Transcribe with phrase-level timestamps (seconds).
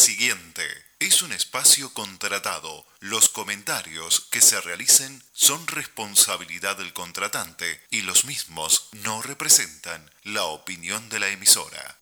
[0.00, 0.66] siguiente
[0.98, 2.86] es un espacio contratado.
[3.00, 10.44] Los comentarios que se realicen son responsabilidad del contratante y los mismos no representan la
[10.44, 11.98] opinión de la emisora.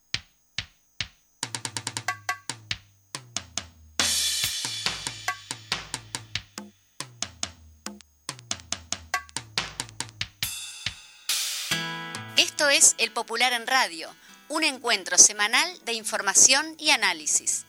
[12.36, 14.14] Esto es El Popular en Radio,
[14.48, 17.64] un encuentro semanal de información y análisis.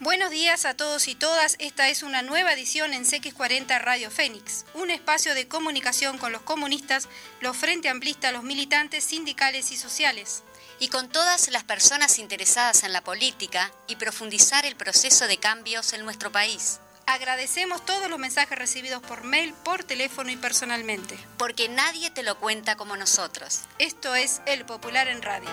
[0.00, 1.56] Buenos días a todos y todas.
[1.58, 6.42] Esta es una nueva edición en CX40 Radio Fénix, un espacio de comunicación con los
[6.42, 7.08] comunistas,
[7.40, 10.44] los frente amplistas, los militantes sindicales y sociales.
[10.78, 15.92] Y con todas las personas interesadas en la política y profundizar el proceso de cambios
[15.92, 16.78] en nuestro país.
[17.06, 21.18] Agradecemos todos los mensajes recibidos por mail, por teléfono y personalmente.
[21.38, 23.62] Porque nadie te lo cuenta como nosotros.
[23.80, 25.50] Esto es El Popular en Radio.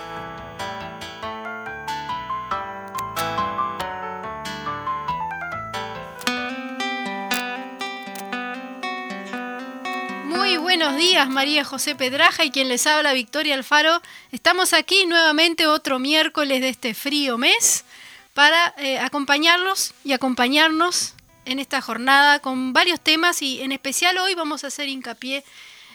[10.78, 14.02] Buenos días, María José Pedraja y quien les habla, Victoria Alfaro.
[14.30, 17.86] Estamos aquí nuevamente otro miércoles de este frío mes
[18.34, 21.14] para eh, acompañarlos y acompañarnos
[21.46, 25.44] en esta jornada con varios temas y en especial hoy vamos a hacer hincapié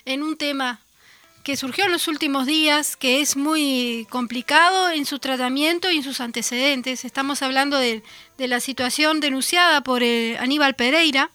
[0.05, 0.79] en un tema
[1.43, 6.03] que surgió en los últimos días, que es muy complicado en su tratamiento y en
[6.03, 7.05] sus antecedentes.
[7.05, 8.01] Estamos hablando de,
[8.39, 11.29] la situación denunciada por eh, Aníbal Pereira,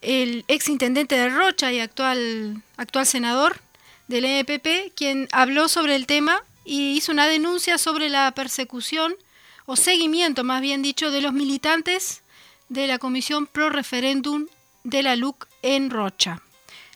[0.00, 3.60] el ex intendente de Rocha y actual, actual senador
[4.08, 9.14] del MPP, quien habló sobre el tema y hizo una denuncia sobre la persecución
[9.66, 12.22] o seguimiento, más bien dicho, de los militantes
[12.68, 14.46] de la Comisión Pro Referéndum
[14.84, 16.42] de la LUC en Rocha,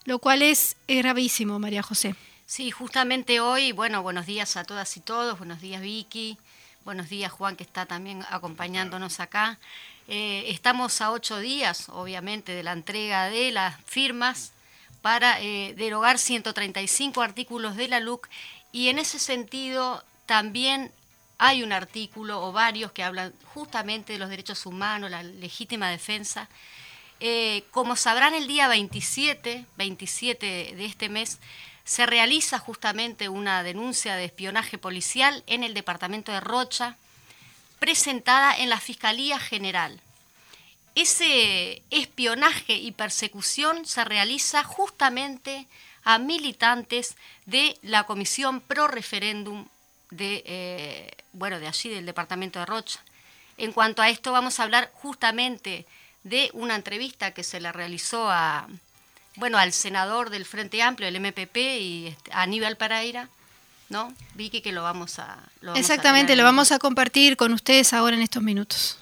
[0.04, 2.14] lo cual es gravísimo, María José.
[2.46, 6.38] Sí, justamente hoy, bueno, buenos días a todas y todos, buenos días Vicky,
[6.84, 9.58] buenos días Juan que está también acompañándonos acá.
[10.06, 14.52] Eh, estamos a ocho días, obviamente, de la entrega de las firmas
[15.00, 18.28] para eh, derogar 135 artículos de la LUC
[18.72, 20.90] y en ese sentido también
[21.38, 26.48] hay un artículo o varios que hablan justamente de los derechos humanos, la legítima defensa.
[27.20, 31.38] Eh, como sabrán, el día 27, 27 de este mes,
[31.84, 36.96] se realiza justamente una denuncia de espionaje policial en el departamento de Rocha,
[37.84, 40.00] presentada en la Fiscalía General.
[40.94, 45.66] Ese espionaje y persecución se realiza justamente
[46.02, 47.14] a militantes
[47.44, 49.66] de la Comisión Pro Referéndum
[50.10, 53.00] de, eh, bueno, de allí, del departamento de Rocha.
[53.58, 55.84] En cuanto a esto, vamos a hablar justamente
[56.22, 58.66] de una entrevista que se le realizó a,
[59.34, 63.28] bueno, al senador del Frente Amplio, del MPP, y este, a Aníbal Pereira,
[63.88, 64.12] ¿no?
[64.34, 65.38] Vicky, que lo vamos a...
[65.74, 68.98] Exactamente, lo vamos a compartir con ustedes ahora en estos minutos.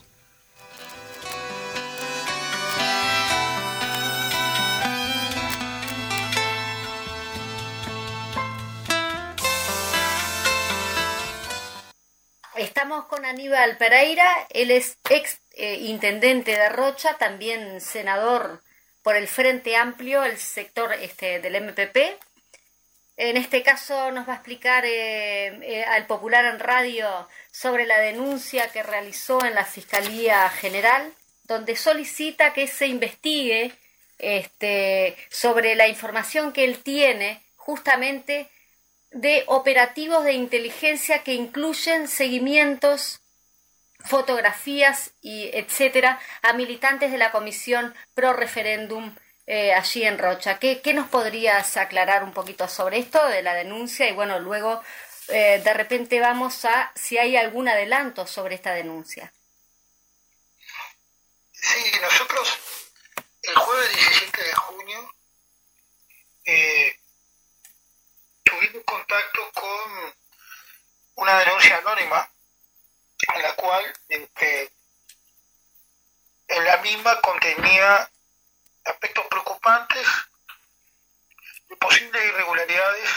[12.54, 18.62] Estamos con Aníbal Pereira, él es ex eh, intendente de Rocha, también senador
[19.02, 21.96] por el Frente Amplio, el sector este, del MPP.
[23.16, 27.98] En este caso nos va a explicar eh, eh, al Popular en Radio sobre la
[27.98, 31.12] denuncia que realizó en la Fiscalía General,
[31.44, 33.72] donde solicita que se investigue
[34.18, 38.48] este, sobre la información que él tiene justamente
[39.10, 43.20] de operativos de inteligencia que incluyen seguimientos,
[43.98, 49.14] fotografías y etcétera a militantes de la Comisión Pro Referéndum
[49.46, 50.58] eh, allí en Rocha.
[50.58, 54.08] ¿Qué, nos podrías aclarar un poquito sobre esto de la denuncia?
[54.08, 54.82] Y bueno, luego
[55.28, 59.32] eh, de repente vamos a si hay algún adelanto sobre esta denuncia.
[61.52, 62.58] Sí, nosotros
[63.42, 65.14] el jueves 17 de junio
[66.44, 66.96] eh,
[68.42, 70.14] tuvimos contacto con
[71.14, 72.28] una denuncia anónima
[73.34, 74.72] en la cual este,
[76.48, 78.11] en la misma contenía
[78.84, 80.06] aspectos preocupantes
[81.68, 83.10] de posibles irregularidades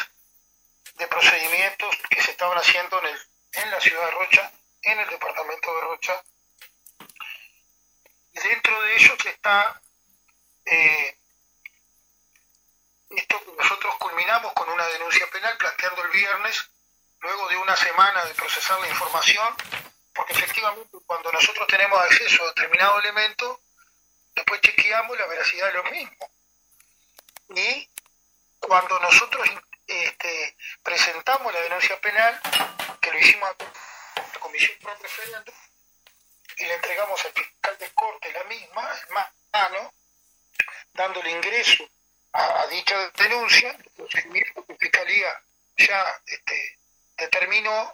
[0.98, 3.20] de procedimientos que se estaban haciendo en, el,
[3.54, 4.52] en la ciudad de Rocha,
[4.82, 6.24] en el departamento de Rocha.
[8.32, 9.82] Dentro de ellos está
[10.66, 11.18] eh,
[13.10, 16.70] esto nosotros culminamos con una denuncia penal planteando el viernes,
[17.20, 19.56] luego de una semana de procesar la información,
[20.14, 23.62] porque efectivamente cuando nosotros tenemos acceso a determinado elemento,
[24.36, 26.30] después chequeamos la veracidad de los mismos.
[27.50, 27.90] Y
[28.60, 29.48] cuando nosotros
[29.88, 32.40] este, presentamos la denuncia penal,
[33.02, 35.56] que lo hicimos a la Comisión Pro Referéndum,
[36.58, 39.14] y le entregamos al fiscal de corte la misma, en
[39.52, 39.94] mano,
[40.94, 41.88] dándole ingreso
[42.32, 45.42] a, dicha denuncia, el que Fiscalía
[45.78, 46.80] ya este,
[47.18, 47.94] determinó,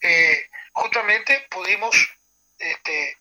[0.00, 1.96] eh, justamente pudimos
[2.58, 3.18] este,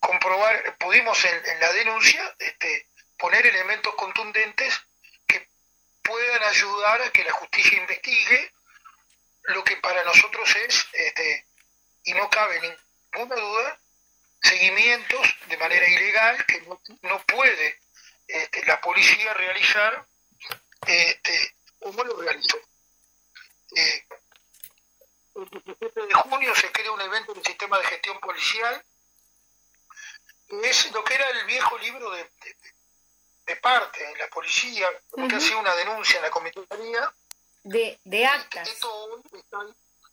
[0.00, 2.88] comprobar, pudimos en, la denuncia este,
[3.18, 4.80] poner elementos contundentes
[5.26, 5.48] que
[6.02, 8.52] puedan ayudar a que la justicia investigue
[9.44, 11.46] lo que para nosotros es, este,
[12.04, 12.60] y no cabe
[13.12, 13.80] ninguna duda,
[14.42, 16.60] seguimientos de manera ilegal que
[17.02, 17.78] no, puede
[18.26, 20.06] este, la policía realizar
[20.86, 22.58] este, como lo realizó.
[23.76, 24.04] Eh,
[25.36, 28.84] el 17 de junio se crea un evento del sistema de gestión policial,
[30.62, 32.30] es lo que era el viejo libro de,
[33.46, 34.88] de, parte en la policía,
[35.28, 37.14] que hacía una denuncia en la comisaría.
[37.62, 38.68] De, de actas.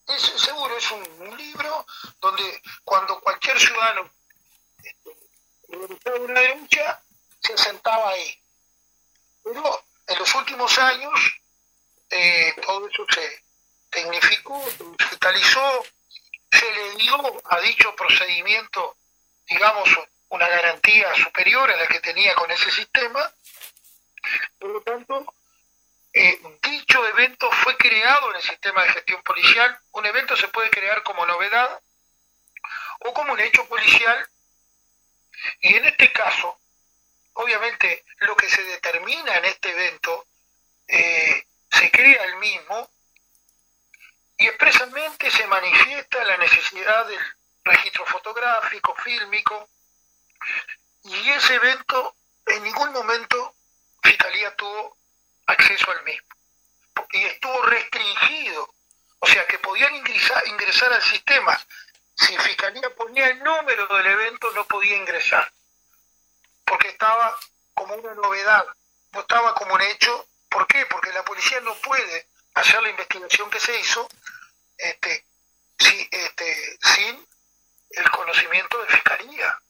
[0.08, 1.86] es, seguro, es un, libro
[2.20, 4.10] donde cuando cualquier ciudadano
[4.84, 7.02] este, una denuncia,
[7.42, 8.44] se sentaba ahí.
[9.44, 11.14] Pero en los últimos años
[12.10, 13.44] eh, todo eso se
[13.90, 15.84] tecnificó, se digitalizó,
[16.52, 18.98] se le dio a dicho procedimiento,
[19.48, 19.90] digamos,
[20.30, 23.32] una garantía superior a la que tenía con ese sistema.
[24.60, 25.34] Por lo tanto,
[26.14, 29.80] eh, dicho evento fue creado en el sistema de gestión policial.
[29.92, 31.82] Un evento se puede crear como novedad
[33.00, 34.28] o como un hecho policial.
[35.62, 36.60] Y en este caso,
[37.34, 40.26] obviamente, lo que se determina en este evento
[40.88, 42.90] eh, se crea el mismo
[44.38, 47.20] y expresamente se manifiesta la necesidad del
[47.64, 49.70] registro fotográfico, fílmico,
[51.04, 53.56] y ese evento en ningún momento
[54.02, 54.98] Fiscalía tuvo
[55.48, 56.28] acceso al mismo.
[57.12, 58.74] Y estuvo restringido.
[59.20, 61.60] O sea que podían ingresar, ingresar al sistema.
[62.16, 65.52] Si Fiscalía ponía el número del evento, no podía ingresar.
[66.66, 67.38] Porque estaba
[67.74, 68.66] como una novedad,
[69.12, 70.28] no estaba como un hecho.
[70.50, 70.86] ¿Por qué?
[70.86, 74.08] Porque la policía no puede hacer la investigación que se hizo
[74.78, 75.26] este,
[75.78, 77.28] este, sin
[77.92, 79.62] el conocimiento de Fiscalía.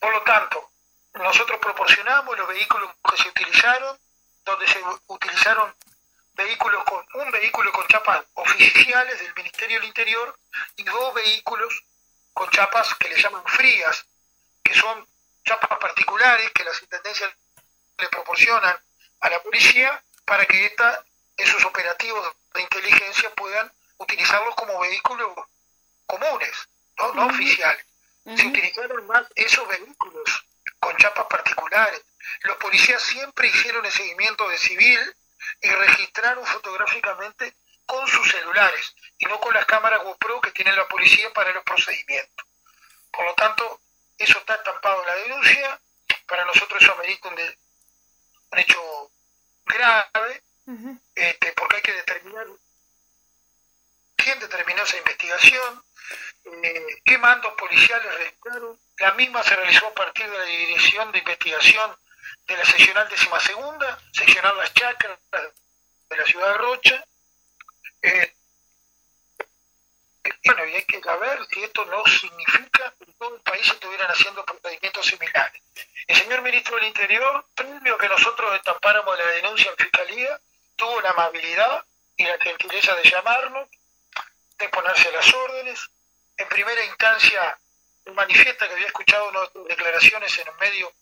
[0.00, 0.70] Por lo tanto,
[1.14, 3.98] nosotros proporcionamos los vehículos que se utilizaron,
[4.44, 5.74] donde se utilizaron
[6.32, 10.38] vehículos con un vehículo con chapas oficiales del Ministerio del Interior
[10.76, 11.84] y dos vehículos
[12.32, 14.06] con chapas que le llaman frías,
[14.62, 15.06] que son
[15.44, 17.30] chapas particulares que las intendencias
[17.98, 18.76] le proporcionan
[19.20, 21.04] a la policía para que esta,
[21.36, 25.34] esos operativos de inteligencia puedan utilizarlos como vehículos
[26.06, 27.84] comunes, no, no oficiales.
[28.24, 30.46] Se utilizaron más esos vehículos
[30.78, 32.02] con chapas particulares.
[32.42, 35.16] Los policías siempre hicieron el seguimiento de civil
[35.62, 37.54] y registraron fotográficamente
[37.86, 41.64] con sus celulares y no con las cámaras GoPro que tiene la policía para los
[41.64, 42.46] procedimientos.
[43.10, 43.80] Por lo tanto,
[44.16, 45.80] eso está estampado en la denuncia.
[46.26, 47.34] Para nosotros eso amerita un,
[48.50, 49.10] un hecho
[49.64, 50.42] grave,
[51.14, 52.46] este, porque hay que determinar
[54.30, 55.84] quién determinó esa investigación,
[56.44, 58.78] eh, qué mandos policiales registraron.
[58.98, 61.96] La misma se realizó a partir de la Dirección de Investigación
[62.46, 65.18] de la Seccional Décima Segunda, Seccional Las Chacras
[66.10, 67.04] de la ciudad de Rocha.
[68.02, 68.34] Eh,
[70.44, 74.10] bueno, y hay que saber si esto no significa que en todo el país estuvieran
[74.10, 75.62] haciendo procedimientos similares.
[76.06, 80.40] El señor ministro del Interior, previo que nosotros destapáramos la denuncia en Fiscalía,
[80.76, 81.84] tuvo la amabilidad
[82.16, 83.68] y la gentileza de llamarnos,
[84.60, 85.90] de ponerse a las órdenes.
[86.36, 87.58] En primera instancia,
[88.14, 90.92] manifiesta que había escuchado nuestras declaraciones en los medios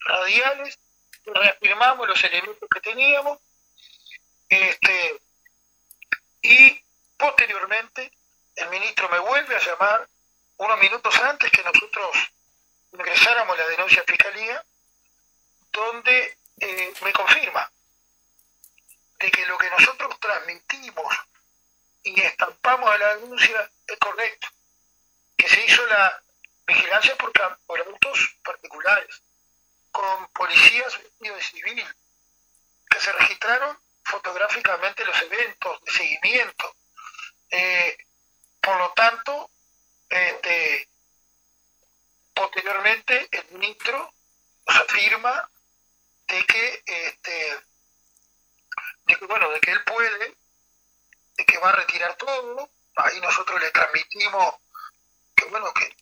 [0.00, 0.78] radiales,
[1.24, 3.38] reafirmamos los elementos que teníamos,
[4.48, 5.20] este,
[6.42, 6.84] y
[7.16, 8.10] posteriormente
[8.56, 10.08] el ministro me vuelve a llamar
[10.56, 12.16] unos minutos antes que nosotros
[12.92, 14.64] ingresáramos la denuncia a fiscalía,
[15.72, 17.70] donde eh, me confirma
[19.18, 21.06] de que lo que nosotros transmitimos
[22.02, 24.48] y estampamos a la denuncia es correcto,
[25.36, 26.22] que se hizo la
[26.66, 27.32] vigilancia por,
[27.66, 29.22] por autos particulares,
[29.90, 31.86] con policías de civil,
[32.88, 36.76] que se registraron fotográficamente los eventos de seguimiento.
[37.50, 37.96] Eh,
[38.60, 39.50] por lo tanto,
[40.08, 40.88] este,
[42.34, 44.14] posteriormente el ministro
[44.66, 45.50] nos afirma
[46.26, 47.60] de que, este,
[49.04, 50.36] de que, bueno, de que él puede
[51.44, 54.54] que va a retirar todo, ahí nosotros le transmitimos
[55.34, 55.96] que bueno, que,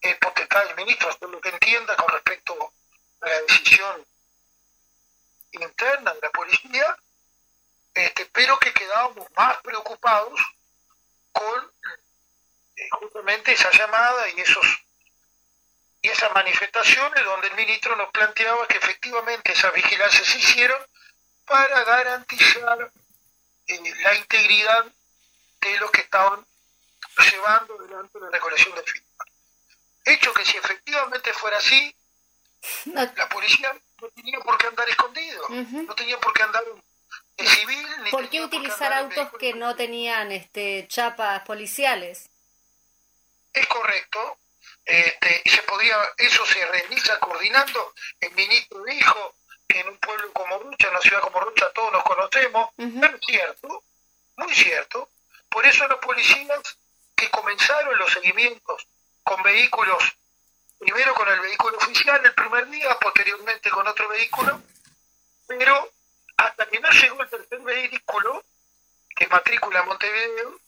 [0.00, 2.72] es potestad del ministro hacer lo que entienda con respecto
[3.20, 4.06] a la decisión
[5.52, 6.96] interna de la policía,
[7.94, 10.40] este, pero que quedábamos más preocupados
[11.32, 11.72] con
[12.76, 14.66] eh, justamente esa llamada y esos
[16.00, 20.80] y esas manifestaciones donde el ministro nos planteaba que efectivamente esas vigilancias se hicieron
[21.44, 22.92] para garantizar
[23.68, 24.86] eh, la integridad
[25.60, 26.44] de los que estaban
[27.30, 29.28] llevando adelante la recolección de firmas.
[30.04, 31.94] Hecho que si efectivamente fuera así,
[32.86, 36.64] la policía no tenía por qué andar escondido, no tenía por qué andar
[37.36, 37.86] en civil.
[38.02, 42.30] Ni ¿Por qué utilizar autos que no tenían este, chapas policiales?
[43.52, 44.38] Es correcto,
[44.84, 47.94] este, y se podía, eso se realiza coordinando.
[48.20, 49.36] El ministro dijo
[49.68, 52.70] en un pueblo como Rucha, en una ciudad como Rucha, todos nos conocemos.
[52.78, 53.84] Es cierto,
[54.36, 55.10] muy cierto.
[55.48, 56.78] Por eso los policías
[57.14, 58.86] que comenzaron los seguimientos
[59.22, 60.02] con vehículos,
[60.78, 64.62] primero con el vehículo oficial el primer día, posteriormente con otro vehículo,
[65.46, 65.90] pero
[66.36, 68.44] hasta que no llegó el tercer vehículo,
[69.16, 70.60] que matrícula Montevideo,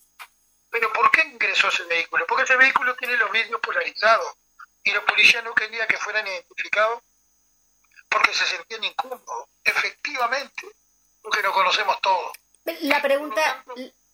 [0.70, 2.26] pero ¿por qué ingresó ese vehículo?
[2.26, 4.34] Porque ese vehículo tiene los vidrios polarizados
[4.82, 7.02] y los policías no querían que fueran identificados
[8.10, 10.66] porque se sentían incómodos, efectivamente,
[11.22, 12.32] porque nos conocemos todos.
[12.82, 13.64] La pregunta,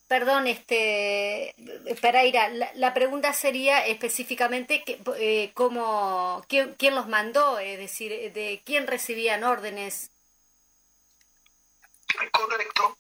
[0.08, 1.52] Perdón, este,
[2.00, 8.32] Pereira, la, la pregunta sería específicamente que, eh, cómo, quién, quién, los mandó, es decir,
[8.32, 10.12] de quién recibían órdenes.
[12.30, 12.96] Correcto.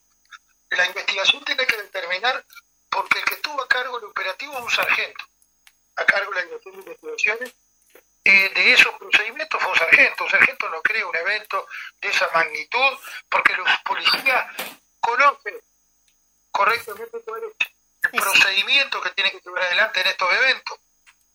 [0.70, 2.44] La investigación tiene que determinar,
[2.90, 5.24] porque el que estuvo a cargo del operativo es un sargento,
[5.94, 7.54] a cargo de la investigaciones,
[8.28, 10.24] eh, de esos procedimientos fue un sargento.
[10.24, 11.68] Un sargento no crea un evento
[12.00, 14.46] de esa magnitud, porque los policías
[14.98, 15.54] conocen
[16.50, 17.18] correctamente
[18.02, 20.78] el procedimiento que tiene que llevar adelante en estos eventos,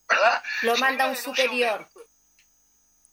[0.09, 0.43] ¿verdad?
[0.63, 1.87] Lo manda un superior.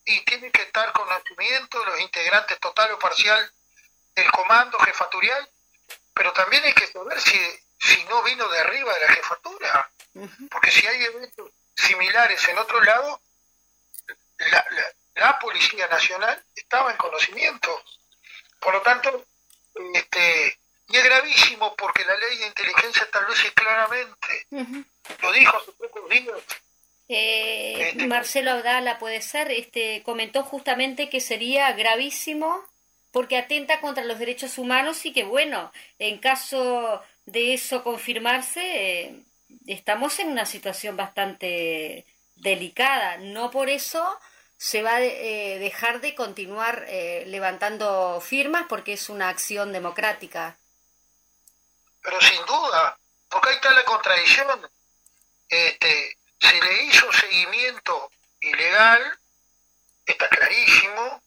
[0.04, 3.52] Y tiene que estar con conocimiento de los integrantes total o parcial
[4.16, 5.48] del comando jefatorial,
[6.14, 7.38] pero también hay que saber si,
[7.78, 9.90] si no vino de arriba de la jefatura,
[10.50, 13.20] porque si hay eventos similares en otro lado,
[14.38, 14.64] la,
[15.14, 17.82] la Policía Nacional estaba en conocimiento.
[18.60, 19.26] Por lo tanto,
[19.94, 24.46] este, y es gravísimo porque la ley de inteligencia establece claramente,
[25.20, 26.38] lo dijo pocos días.
[27.08, 32.62] Eh, este, Marcelo Abdala, puede ser, este, comentó justamente que sería gravísimo
[33.10, 39.22] porque atenta contra los derechos humanos y que, bueno, en caso de eso confirmarse, eh,
[39.66, 42.06] estamos en una situación bastante
[42.40, 43.18] delicada.
[43.18, 44.18] No por eso
[44.56, 46.86] se va a eh, dejar de continuar
[47.26, 50.58] levantando firmas porque es una acción democrática
[52.08, 54.70] pero sin duda, porque ahí está la contradicción.
[55.48, 59.18] Este, se le hizo seguimiento ilegal,
[60.06, 61.22] está clarísimo,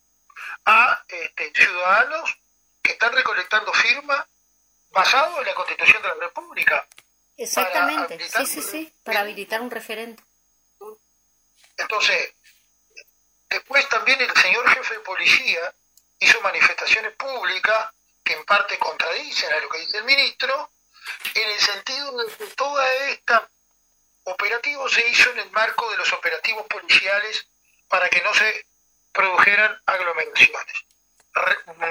[0.65, 2.35] a este, ciudadanos
[2.81, 4.25] que están recolectando firmas
[4.91, 6.87] basado en la Constitución de la República.
[7.37, 10.23] Exactamente, sí, sí, sí, para habilitar un referente.
[11.81, 12.33] Entonces,
[13.49, 15.73] después también el señor jefe de policía
[16.19, 17.91] hizo manifestaciones públicas
[18.23, 20.71] que en parte contradicen a lo que dice el ministro,
[21.33, 23.49] en el sentido de que toda esta
[24.23, 27.47] operativo se hizo en el marco de los operativos policiales
[27.87, 28.65] para que no se
[29.11, 30.85] produjeran aglomeraciones.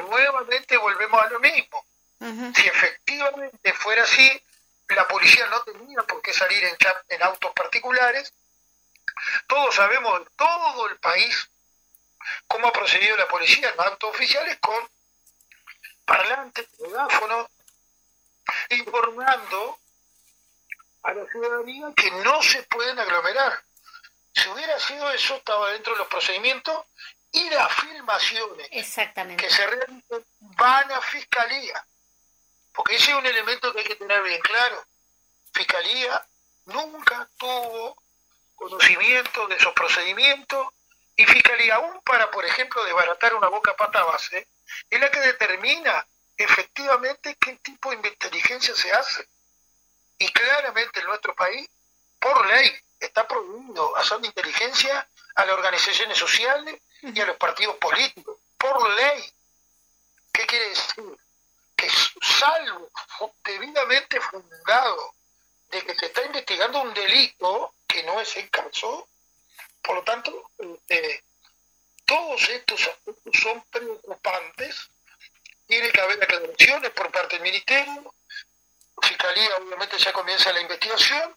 [0.09, 1.85] nuevamente volvemos a lo mismo.
[2.55, 4.43] Si efectivamente fuera así,
[4.89, 6.77] la policía no tenía por qué salir en,
[7.09, 8.33] en autos particulares.
[9.47, 11.51] Todos sabemos en todo el país
[12.47, 14.89] cómo ha procedido la policía en autos oficiales con
[16.05, 17.49] parlantes, megáfonos,
[18.71, 19.79] informando
[21.03, 23.63] a la ciudadanía que no se pueden aglomerar.
[24.35, 26.85] Si hubiera sido eso, estaba dentro de los procedimientos
[27.33, 29.45] y las filmaciones Exactamente.
[29.45, 31.85] que se realizan van a fiscalía.
[32.73, 34.85] Porque ese es un elemento que hay que tener bien claro.
[35.53, 36.25] Fiscalía
[36.67, 37.97] nunca tuvo
[38.61, 40.69] conocimiento de esos procedimientos
[41.17, 44.49] y Fiscalía, aún para, por ejemplo, desbaratar una boca pata base,
[44.89, 49.27] es la que determina efectivamente qué tipo de inteligencia se hace.
[50.19, 51.69] Y claramente en nuestro país,
[52.19, 58.39] por ley, está prohibido hacer inteligencia a las organizaciones sociales y a los partidos políticos.
[58.59, 59.33] Por ley.
[60.33, 61.19] ¿Qué quiere decir?
[61.77, 61.89] Que
[62.21, 62.91] salvo
[63.43, 65.15] debidamente fundado
[65.71, 69.09] de que se está investigando un delito que no es el caso,
[69.83, 70.51] por lo tanto,
[70.89, 71.23] eh,
[72.05, 74.91] todos estos aspectos son preocupantes.
[75.67, 78.15] Tiene que haber aclaraciones por parte del Ministerio,
[79.03, 81.35] Fiscalía obviamente ya comienza la investigación,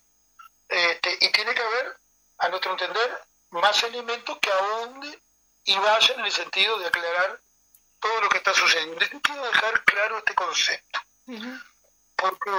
[0.68, 1.98] este, y tiene que haber,
[2.40, 5.22] a nuestro entender, más elementos que ahonden
[5.66, 7.40] y vayan en el sentido de aclarar
[8.00, 9.00] todo lo que está sucediendo.
[9.00, 11.00] Yo quiero dejar claro este concepto,
[12.16, 12.52] porque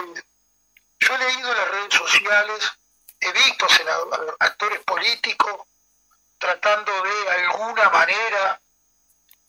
[1.01, 2.73] yo he leído en las redes sociales
[3.25, 3.67] he visto
[4.39, 5.63] actores políticos
[6.39, 8.61] tratando de alguna manera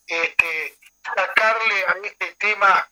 [0.08, 2.90] este, sacarle a este tema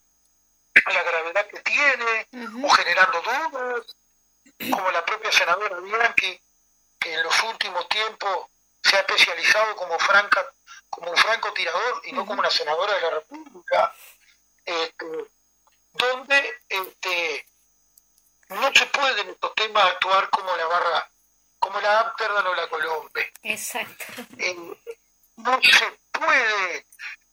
[0.86, 2.28] la gravedad que tiene
[2.66, 3.96] o generando dudas,
[4.72, 6.42] como la propia senadora Bianchi,
[7.00, 8.48] que en los últimos tiempos
[8.84, 10.46] se ha especializado como franca
[10.90, 13.96] como un francotirador y no como una senadora de la República,
[14.64, 15.06] este,
[15.94, 17.48] donde este,
[18.54, 21.10] no se puede en estos temas actuar como la barra,
[21.60, 23.34] como la Amsterdam o la Colombe.
[23.44, 24.06] Exacto.
[24.38, 24.56] Eh,
[25.38, 26.86] no se puede.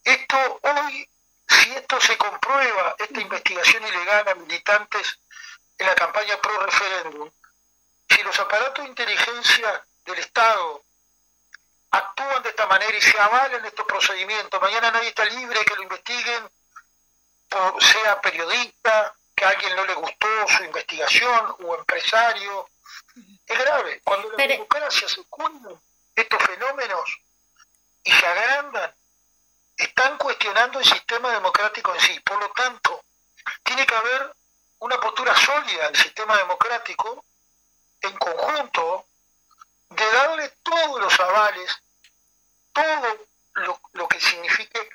[0.03, 1.07] Esto hoy,
[1.47, 5.19] si esto se comprueba, esta investigación ilegal a militantes
[5.77, 7.31] en la campaña pro referéndum,
[8.09, 10.83] si los aparatos de inteligencia del Estado
[11.91, 15.83] actúan de esta manera y se avalen estos procedimientos, mañana nadie está libre que lo
[15.83, 16.49] investiguen,
[17.79, 22.69] sea periodista, que a alguien no le gustó su investigación o empresario.
[23.45, 24.01] Es grave.
[24.03, 25.79] Cuando la democracia se cuentan
[26.15, 27.19] estos fenómenos
[28.03, 28.93] y se agrandan,
[29.77, 32.19] están cuestionando el sistema democrático en sí.
[32.21, 33.03] Por lo tanto,
[33.63, 34.35] tiene que haber
[34.79, 37.23] una postura sólida del sistema democrático
[38.01, 39.05] en conjunto
[39.89, 41.81] de darle todos los avales,
[42.73, 44.89] todo lo, que signifique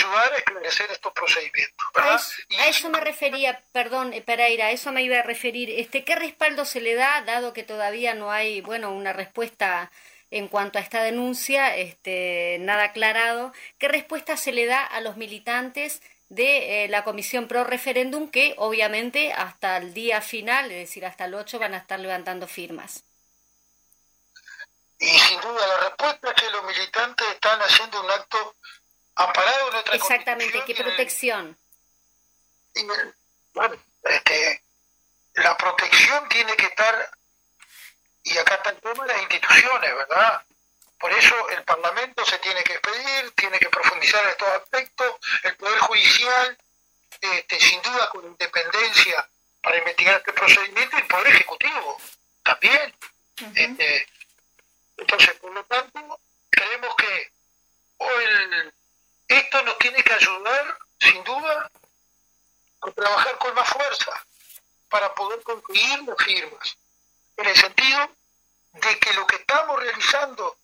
[0.00, 1.86] ayudar a esclarecer estos procedimientos.
[1.94, 5.70] A, eso, me refería, perdón, eh, Pereira, a eso me iba a referir.
[5.70, 9.90] Este, ¿Qué respaldo se le da, dado que todavía no hay, bueno, una respuesta
[10.30, 13.52] en cuanto a esta denuncia, este, nada aclarado?
[13.78, 18.54] ¿Qué respuesta se le da a los militantes de eh, la Comisión Pro Referéndum que
[18.56, 23.04] obviamente hasta el día final, es decir, hasta el 8, van a estar levantando firmas?
[25.00, 28.54] Y sin duda la respuesta es que los militantes están haciendo un acto
[29.24, 31.58] amparado en nuestra Exactamente, ¿qué protección?
[33.52, 34.62] bueno, este,
[35.34, 37.10] la protección tiene que estar,
[38.22, 40.42] y acá está el tema de las instituciones, ¿verdad?
[40.98, 45.56] Por eso el Parlamento se tiene que expedir, tiene que profundizar en estos aspectos, el
[45.56, 46.58] Poder Judicial,
[47.20, 49.28] este, sin duda con independencia
[49.62, 52.00] para investigar este procedimiento, y el Poder Ejecutivo
[52.42, 52.94] también.
[53.54, 54.08] este,
[54.96, 57.32] entonces, por lo tanto, creemos que
[59.30, 61.70] esto nos tiene que ayudar, sin duda,
[62.80, 64.26] a trabajar con más fuerza
[64.88, 66.76] para poder concluir las firmas,
[67.36, 68.10] en el sentido
[68.72, 70.58] de que lo que estamos realizando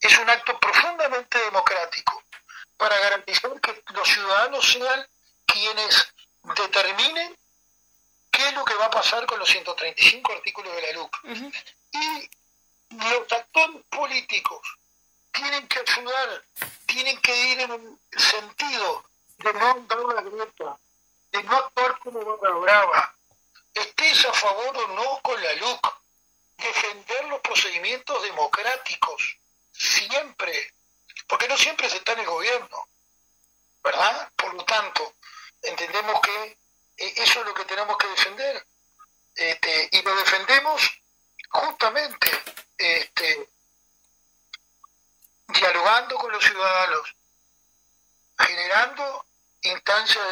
[0.00, 2.22] es un acto profundamente democrático
[2.76, 5.06] para garantizar que los ciudadanos sean
[5.44, 6.14] quienes
[6.56, 7.36] determinen
[8.30, 11.16] qué es lo que va a pasar con los 135 artículos de la LUC.
[11.92, 12.30] Y
[12.90, 14.60] los actores políticos
[15.32, 16.44] tienen que ayudar,
[16.86, 19.04] tienen que ir en el sentido
[19.38, 20.78] de no dar la grieta,
[21.32, 23.14] de no actuar como barra brava,
[23.74, 25.94] estés a favor o no con la LUC,
[26.56, 29.38] defender los procedimientos democráticos,
[29.72, 30.74] siempre,
[31.26, 32.88] porque no siempre se está en el gobierno,
[33.82, 34.30] ¿verdad?
[34.36, 35.14] Por lo tanto,
[35.62, 36.58] entendemos que
[36.98, 38.66] eh, eso es lo que tenemos que defender,
[39.34, 40.82] este, y lo defendemos
[41.48, 42.30] justamente
[42.76, 43.48] este,
[45.52, 47.14] dialogando con los ciudadanos,
[48.38, 49.26] generando
[49.62, 50.24] instancias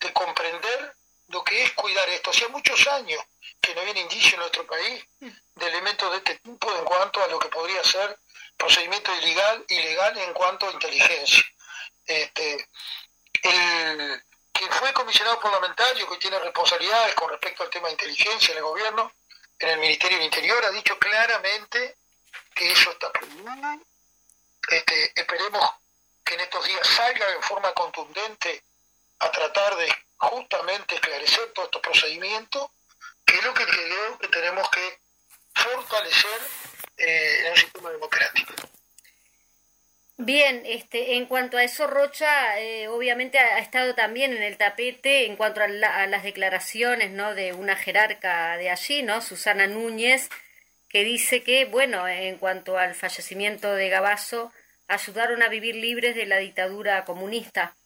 [0.00, 0.94] de, comprender
[1.28, 2.30] lo que es cuidar esto.
[2.30, 3.20] Hacía muchos años
[3.60, 7.26] que no había indicio en nuestro país de elementos de este tipo en cuanto a
[7.26, 8.16] lo que podría ser
[8.56, 11.42] procedimiento ilegal, ilegal en cuanto a inteligencia.
[12.06, 12.68] Este,
[13.42, 18.58] el, quien fue comisionado parlamentario, que tiene responsabilidades con respecto al tema de inteligencia en
[18.58, 19.12] el gobierno,
[19.58, 21.98] en el Ministerio del Interior, ha dicho claramente
[22.54, 23.44] que eso está prohibido.
[24.68, 25.64] Este, esperemos
[26.24, 28.62] que en estos días salga en forma contundente
[29.20, 32.70] a tratar de justamente esclarecer todos estos procedimientos,
[33.24, 34.98] que es lo que creo que tenemos que
[35.54, 36.40] fortalecer
[36.98, 38.54] eh, en el sistema democrático.
[40.18, 45.26] Bien, este, en cuanto a eso, Rocha, eh, obviamente ha, estado también en el tapete
[45.26, 47.34] en cuanto a, las declaraciones, ¿no?
[47.34, 49.20] De una jerarca de allí, ¿no?
[49.20, 50.30] Susana Núñez,
[50.96, 54.50] que dice que, bueno, en cuanto al fallecimiento de Gabazo,
[54.88, 57.76] ayudaron a vivir libres de la dictadura comunista.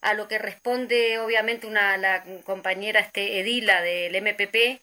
[0.00, 4.80] A lo que responde, obviamente, una la compañera este, Edila del MPP,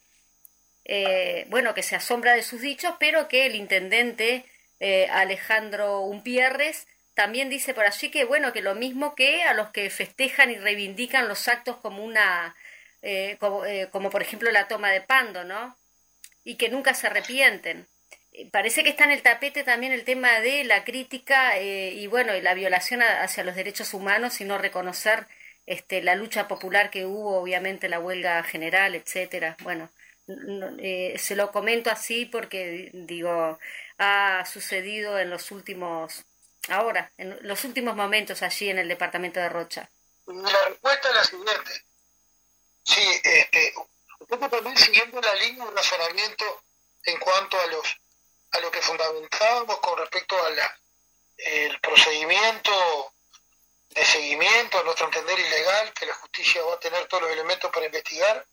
[0.84, 4.44] eh, bueno, que se asombra de sus dichos, pero que el intendente
[4.82, 9.70] eh, Alejandro Umpierres, también dice por allí que, bueno, que lo mismo que a los
[9.70, 12.58] que festejan y reivindican los actos como una,
[13.02, 13.38] eh,
[13.68, 15.78] eh, como, por ejemplo la toma de Pando, ¿no?
[16.43, 17.88] Y que nunca se arrepienten.
[18.52, 22.54] Parece que está en el tapete también el tema de la crítica y, bueno, la
[22.54, 25.28] violación hacia los derechos humanos y no reconocer
[25.65, 29.58] este, la lucha popular que hubo, obviamente, la huelga general, etcétera.
[29.62, 29.89] Bueno,
[30.80, 33.60] eh, se lo comento así porque digo,
[33.97, 36.23] ha sucedido en los últimos,
[36.69, 39.89] ahora, en los últimos momentos allí en el departamento de Rocha.
[40.28, 41.71] La respuesta es la siguiente.
[42.84, 43.73] Sí, este,
[44.19, 46.63] un poco también siguiendo la línea de razonamiento
[47.03, 47.86] en cuanto a los
[48.51, 50.79] a lo que fundamentábamos con respecto a la
[51.38, 53.13] el procedimiento
[53.89, 57.71] de seguimiento, a nuestro entender ilegal, que la justicia va a tener todos los elementos
[57.71, 58.45] para investigar.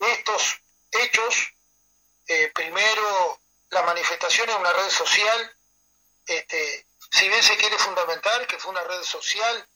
[0.00, 0.56] Estos
[0.90, 1.52] hechos,
[2.26, 3.40] eh, primero
[3.70, 5.56] la manifestación en una red social,
[6.26, 9.68] este, si bien se quiere fundamentar que fue una red social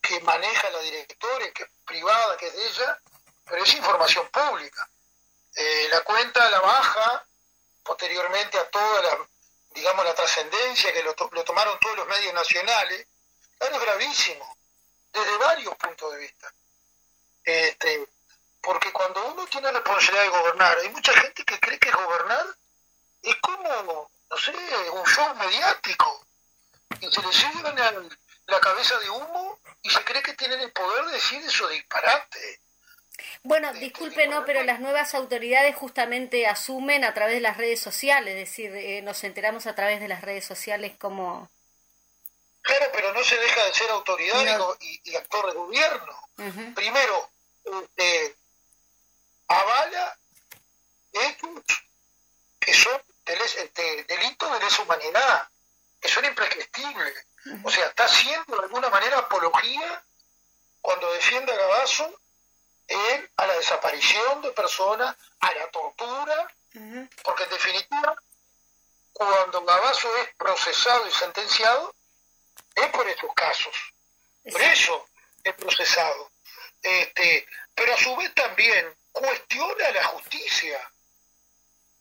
[0.00, 3.00] que maneja la directora, que es privada, que es de ella,
[3.46, 4.88] pero es información pública.
[5.54, 7.26] Eh, la cuenta la baja
[7.82, 9.28] posteriormente a toda la,
[9.70, 13.06] digamos, la trascendencia que lo, lo, tomaron todos los medios nacionales,
[13.58, 14.56] claro, es gravísimo,
[15.12, 16.52] desde varios puntos de vista.
[17.44, 18.08] Este,
[18.60, 22.46] porque cuando uno tiene la responsabilidad de gobernar, hay mucha gente que cree que gobernar
[23.22, 24.52] es como, no sé,
[24.90, 26.26] un show mediático.
[27.00, 28.08] Y se le llevan
[28.46, 32.60] la cabeza de humo y se cree que tienen el poder de decir eso disparate.
[33.42, 38.34] Bueno, disculpe, no, pero las nuevas autoridades justamente asumen a través de las redes sociales,
[38.34, 41.50] es decir, eh, nos enteramos a través de las redes sociales como...
[42.62, 46.28] Claro, pero no se deja de ser autoridad y, actor de gobierno.
[46.74, 47.30] Primero,
[47.96, 48.34] eh,
[49.46, 50.18] avala
[51.12, 51.62] hechos
[52.58, 55.48] que son de, delitos de lesa humanidad,
[56.00, 57.26] que son imprescriptibles.
[57.62, 60.04] O sea, está haciendo de alguna manera apología
[60.80, 62.20] cuando defiende a Gabazo
[62.88, 66.54] en, a la desaparición de personas, a la tortura,
[67.22, 68.16] porque en definitiva,
[69.12, 71.94] cuando Gabazo es procesado y sentenciado,
[72.74, 73.74] es por estos casos.
[74.50, 75.08] Por eso
[75.42, 76.30] es procesado.
[76.82, 80.92] Este, pero a su vez también cuestiona la justicia,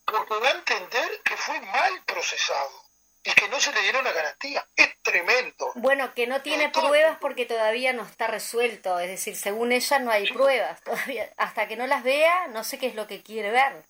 [0.05, 2.84] porque da a entender que fue mal procesado
[3.25, 4.65] y que no se le dieron la garantía.
[4.75, 5.71] Es tremendo.
[5.75, 8.99] Bueno, que no tiene pruebas porque todavía no está resuelto.
[8.99, 11.33] Es decir, según ella no hay pruebas todavía.
[11.37, 13.83] Hasta que no las vea, no sé qué es lo que quiere ver.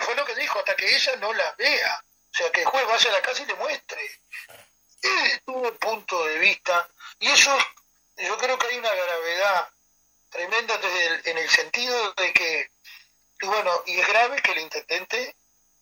[0.00, 2.04] fue lo que dijo, hasta que ella no las vea.
[2.34, 4.10] O sea, que el juez vaya a la casa y le muestre.
[5.02, 6.88] Es todo el punto de vista.
[7.20, 7.56] Y eso,
[8.16, 9.68] yo creo que hay una gravedad
[10.30, 12.70] tremenda desde en el sentido de que,
[13.40, 15.36] y bueno, y es grave que el intendente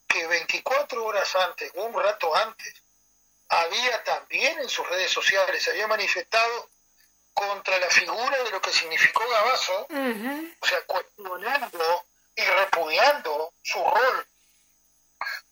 [0.07, 2.83] que 24 horas antes, un rato antes,
[3.49, 6.71] había también en sus redes sociales, se había manifestado
[7.33, 14.27] contra la figura de lo que significó Gabazo, o sea, cuestionando y repudiando su rol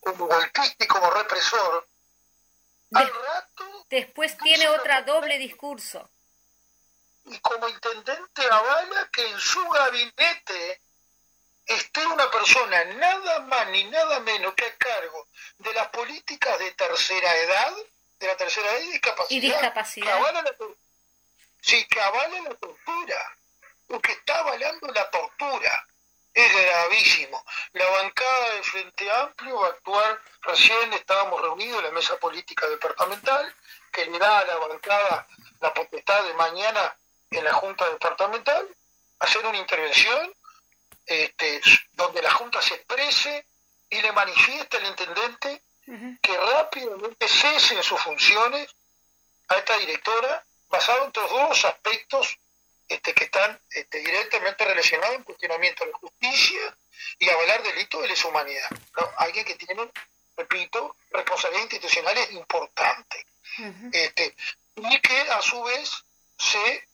[0.00, 1.86] como golpista y como represor,
[2.94, 3.86] al rato...
[3.88, 6.10] Después tiene otra doble discurso.
[7.24, 10.82] Y como intendente avala que en su gabinete
[11.66, 16.70] esté una persona nada más ni nada menos que a cargo de las políticas de
[16.72, 17.72] tercera edad,
[18.18, 19.36] de la tercera edad y discapacidad.
[19.36, 20.06] Y discapacidad.
[21.60, 23.36] sí, que avala la tortura,
[23.86, 25.86] porque está avalando la tortura.
[26.34, 27.44] Es gravísimo.
[27.72, 32.66] La bancada de Frente Amplio va a actuar, recién estábamos reunidos en la mesa política
[32.68, 33.54] departamental,
[33.92, 35.26] que le da a la bancada
[35.60, 36.96] la potestad de mañana
[37.30, 38.66] en la Junta Departamental,
[39.18, 40.34] hacer una intervención
[41.06, 41.60] este,
[41.92, 43.46] donde la Junta se exprese
[43.90, 45.62] y le manifieste al intendente
[46.22, 48.70] que rápidamente cese en sus funciones
[49.48, 52.38] a esta directora basado en estos dos aspectos
[52.88, 56.76] este, que están este, directamente relacionados en cuestionamiento de la justicia
[57.18, 58.68] y avalar delitos de lesa humanidad.
[59.16, 59.90] Alguien que tiene,
[60.36, 63.24] repito, responsabilidades institucionales importantes.
[63.92, 64.34] este,
[64.76, 66.04] y que a su vez
[66.38, 66.88] se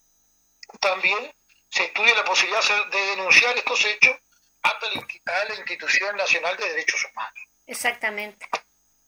[0.81, 1.33] también
[1.69, 4.17] se estudia la posibilidad de denunciar estos hechos
[4.63, 7.41] a la Institución Nacional de Derechos Humanos.
[7.67, 8.47] Exactamente.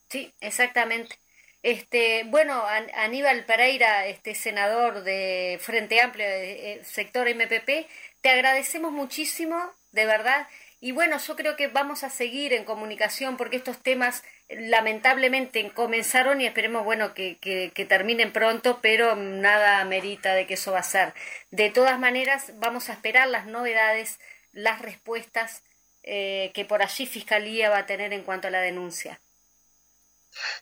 [0.09, 1.19] Sí, exactamente.
[1.63, 7.87] Este, bueno, Aníbal Pereira, este senador de Frente Amplio, de, eh, sector MPP,
[8.23, 10.49] te agradecemos muchísimo, de verdad.
[10.83, 16.41] Y bueno, yo creo que vamos a seguir en comunicación porque estos temas lamentablemente comenzaron
[16.41, 20.83] y esperemos, bueno, que, que, terminen pronto, pero nada merita de que eso va a
[20.83, 21.13] ser.
[21.51, 24.19] De todas maneras, vamos a esperar las novedades,
[24.53, 25.63] las respuestas
[26.03, 29.21] eh, que por allí Fiscalía va a tener en cuanto a la denuncia.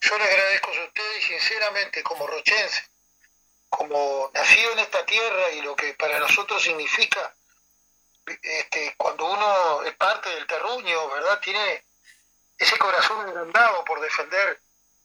[0.00, 2.82] Yo le agradezco a ustedes sinceramente como rochense,
[3.68, 7.36] como nacido en esta tierra y lo que para nosotros significa
[8.42, 11.40] este, cuando uno es parte del terruño, ¿verdad?
[11.40, 11.84] Tiene
[12.56, 14.60] ese corazón agrandado por defender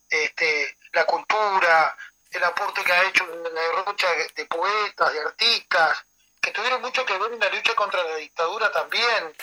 [0.09, 1.95] este, la cultura,
[2.31, 6.05] el aporte que ha hecho la derrocha de poetas, de artistas,
[6.41, 9.35] que tuvieron mucho que ver en la lucha contra la dictadura también,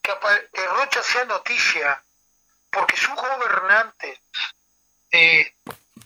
[0.00, 0.12] que,
[0.52, 2.02] que Rocha sea noticia,
[2.70, 4.20] porque sus gobernantes
[5.10, 5.54] eh,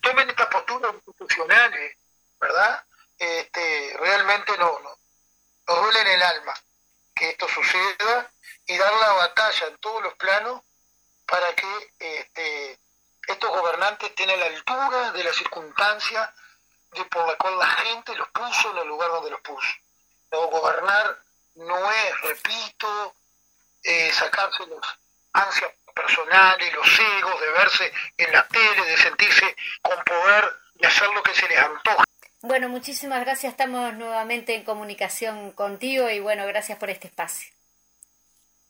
[0.00, 1.96] tomen estas posturas institucionales,
[2.40, 2.85] ¿verdad?
[3.18, 6.55] Este, realmente no, no, duele en el alma
[7.30, 8.32] esto suceda
[8.66, 10.62] y dar la batalla en todos los planos
[11.26, 12.78] para que este,
[13.26, 16.34] estos gobernantes estén a la altura de la circunstancia
[16.92, 19.68] de por la cual la gente los puso en el lugar donde los puso.
[20.30, 21.18] No, gobernar
[21.56, 23.14] no es, repito,
[23.82, 24.80] eh, sacarse los
[25.32, 31.08] ansias personales, los egos, de verse en la tele, de sentirse con poder y hacer
[31.10, 32.04] lo que se les antoja.
[32.46, 33.52] Bueno, muchísimas gracias.
[33.52, 37.50] Estamos nuevamente en comunicación contigo y bueno, gracias por este espacio.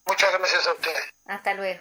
[0.06, 1.02] Muchas gracias a ustedes.
[1.24, 1.80] Hasta luego.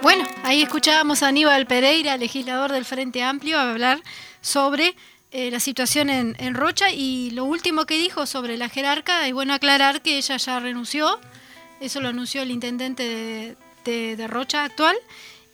[0.00, 4.00] Bueno, ahí escuchábamos a Aníbal Pereira, legislador del Frente Amplio, hablar
[4.40, 4.96] sobre
[5.30, 9.52] eh, la situación en, Rocha y lo último que dijo sobre la jerarca, es bueno
[9.52, 11.20] aclarar que ella ya renunció,
[11.82, 14.96] eso lo anunció el intendente de Rocha actual,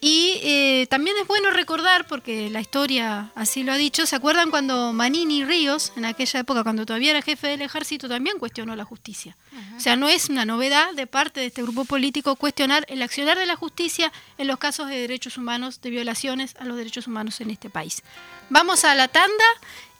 [0.01, 4.51] y eh, también es bueno recordar, porque la historia así lo ha dicho, ¿se acuerdan
[4.51, 8.85] cuando Manini Ríos, en aquella época cuando todavía era jefe del ejército, también cuestionó la
[8.85, 9.35] justicia?
[9.75, 13.37] O sea, no es una novedad de parte de este grupo político cuestionar el accionar
[13.37, 17.41] de la justicia en los casos de derechos humanos, de violaciones a los derechos humanos
[17.41, 18.03] en este país.
[18.49, 19.45] Vamos a la tanda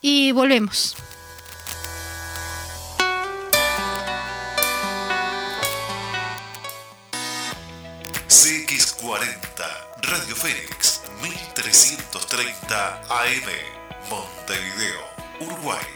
[0.00, 0.94] y volvemos.
[8.28, 9.62] CX40
[10.02, 13.50] Radio Fénix 1330 AM,
[14.10, 15.00] Montevideo,
[15.40, 15.86] Uruguay.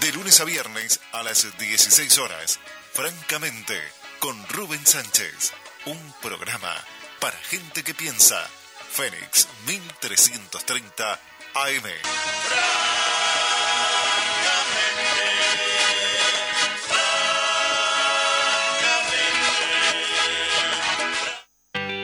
[0.00, 2.58] De lunes a viernes a las 16 horas,
[2.92, 3.78] francamente,
[4.18, 5.52] con Rubén Sánchez,
[5.84, 6.74] un programa
[7.20, 8.48] para gente que piensa.
[8.92, 11.20] Fénix 1330
[11.54, 12.91] AM.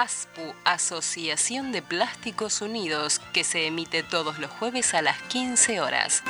[0.00, 6.22] ASPU, Asociación de Plásticos Unidos, que se emite todos los jueves a las 15 horas.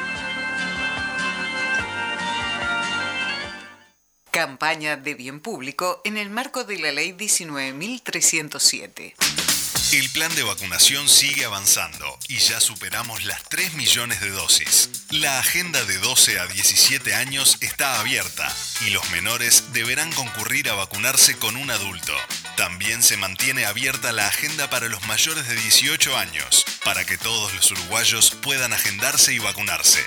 [4.33, 9.50] Campaña de bien público en el marco de la Ley 19.307.
[9.93, 14.89] El plan de vacunación sigue avanzando y ya superamos las 3 millones de dosis.
[15.11, 18.55] La agenda de 12 a 17 años está abierta
[18.87, 22.13] y los menores deberán concurrir a vacunarse con un adulto.
[22.57, 27.53] También se mantiene abierta la agenda para los mayores de 18 años, para que todos
[27.53, 30.07] los uruguayos puedan agendarse y vacunarse.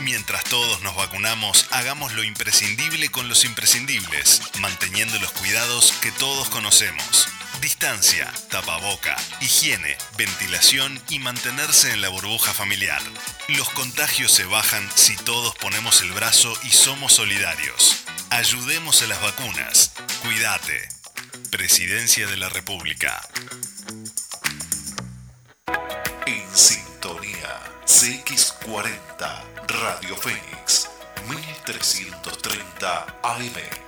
[0.00, 6.50] Mientras todos nos vacunamos, hagamos lo imprescindible con los imprescindibles, manteniendo los cuidados que todos
[6.50, 7.28] conocemos.
[7.62, 13.00] Distancia, tapaboca, higiene, ventilación y mantenerse en la burbuja familiar.
[13.50, 18.02] Los contagios se bajan si todos ponemos el brazo y somos solidarios.
[18.30, 19.92] Ayudemos a las vacunas.
[20.22, 20.88] Cuídate.
[21.52, 23.20] Presidencia de la República.
[26.26, 30.88] En sintonía CX40 Radio Fénix
[31.28, 33.81] 1330 AM.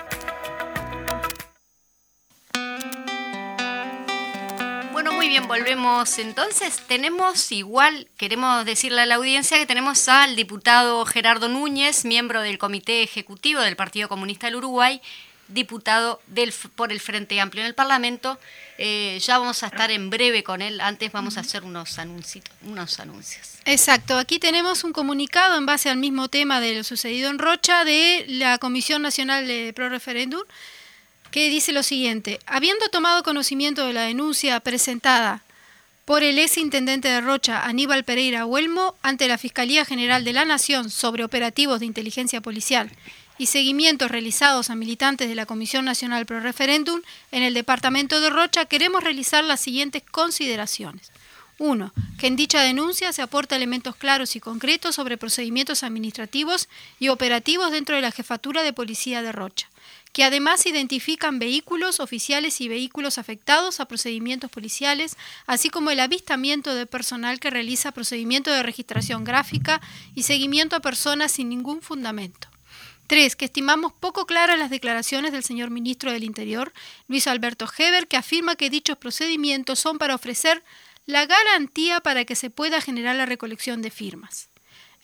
[5.34, 6.80] Bien, volvemos entonces.
[6.86, 12.56] Tenemos igual, queremos decirle a la audiencia que tenemos al diputado Gerardo Núñez, miembro del
[12.56, 15.02] Comité Ejecutivo del Partido Comunista del Uruguay,
[15.48, 18.38] diputado del, por el Frente Amplio en el Parlamento.
[18.78, 20.80] Eh, ya vamos a estar en breve con él.
[20.80, 21.96] Antes vamos a hacer unos,
[22.62, 23.54] unos anuncios.
[23.64, 27.84] Exacto, aquí tenemos un comunicado en base al mismo tema de lo sucedido en Rocha
[27.84, 30.44] de la Comisión Nacional de Pro Referéndum
[31.34, 35.42] que dice lo siguiente, habiendo tomado conocimiento de la denuncia presentada
[36.04, 40.44] por el ex intendente de Rocha, Aníbal Pereira Huelmo, ante la Fiscalía General de la
[40.44, 42.88] Nación sobre operativos de inteligencia policial
[43.36, 48.30] y seguimientos realizados a militantes de la Comisión Nacional Pro Referéndum en el departamento de
[48.30, 51.10] Rocha, queremos realizar las siguientes consideraciones.
[51.58, 51.92] 1.
[52.16, 56.68] Que en dicha denuncia se aporta elementos claros y concretos sobre procedimientos administrativos
[57.00, 59.68] y operativos dentro de la jefatura de policía de Rocha,
[60.14, 66.72] que además identifican vehículos oficiales y vehículos afectados a procedimientos policiales, así como el avistamiento
[66.72, 69.80] de personal que realiza procedimientos de registración gráfica
[70.14, 72.46] y seguimiento a personas sin ningún fundamento.
[73.08, 73.34] 3.
[73.34, 76.72] Que estimamos poco claras las declaraciones del señor ministro del Interior,
[77.08, 80.62] Luis Alberto Heber, que afirma que dichos procedimientos son para ofrecer
[81.06, 84.48] la garantía para que se pueda generar la recolección de firmas.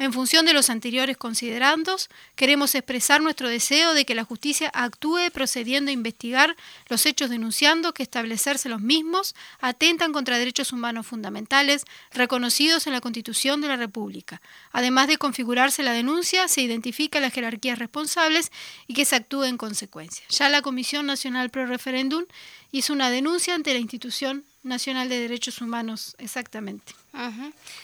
[0.01, 5.31] En función de los anteriores considerandos, queremos expresar nuestro deseo de que la justicia actúe
[5.31, 6.57] procediendo a investigar
[6.89, 13.03] los hechos denunciando que establecerse los mismos atentan contra derechos humanos fundamentales reconocidos en la
[13.03, 14.41] Constitución de la República.
[14.73, 18.53] Además de configurarse la denuncia, se identifica las jerarquías responsables
[18.87, 20.25] y que se actúe en consecuencia.
[20.31, 22.25] Ya la Comisión Nacional Pro Referéndum
[22.72, 26.92] hizo una denuncia ante la institución Nacional de Derechos Humanos, exactamente.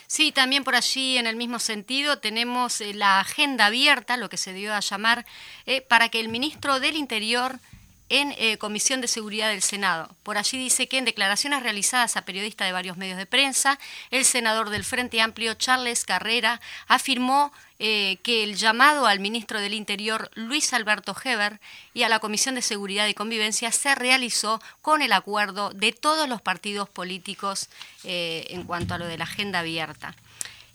[0.05, 4.37] Sí, también por allí, en el mismo sentido, tenemos eh, la agenda abierta, lo que
[4.37, 5.25] se dio a llamar,
[5.65, 7.59] eh, para que el ministro del Interior
[8.09, 10.09] en eh, Comisión de Seguridad del Senado.
[10.23, 13.79] Por allí dice que en declaraciones realizadas a periodistas de varios medios de prensa,
[14.11, 19.73] el senador del Frente Amplio, Charles Carrera, afirmó eh, que el llamado al ministro del
[19.73, 21.59] Interior, Luis Alberto Heber,
[21.93, 26.27] y a la Comisión de Seguridad y Convivencia se realizó con el acuerdo de todos
[26.27, 27.69] los partidos políticos
[28.03, 30.15] eh, en cuanto a lo de la agenda abierta.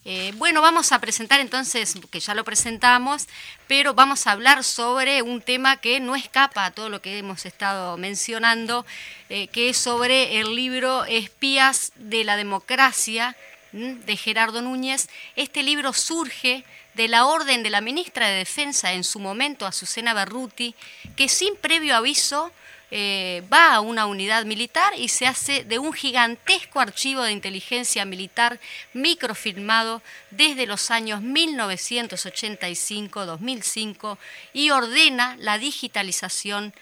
[0.04, 3.28] Eh, bueno, vamos a presentar entonces, que ya lo presentamos,
[3.68, 7.46] pero vamos a hablar sobre un tema que no escapa a todo lo que hemos
[7.46, 8.84] estado mencionando,
[9.28, 13.36] que es sobre el libro Espías de la Democracia
[13.72, 15.08] de Gerardo Núñez.
[15.36, 20.14] Este libro surge de la orden de la ministra de Defensa en su momento, Azucena
[20.14, 20.74] Berruti,
[21.16, 22.52] que sin previo aviso
[22.94, 28.04] eh, va a una unidad militar y se hace de un gigantesco archivo de inteligencia
[28.04, 28.60] militar
[28.92, 34.18] microfilmado desde los años 1985-2005
[34.52, 36.74] y ordena la digitalización.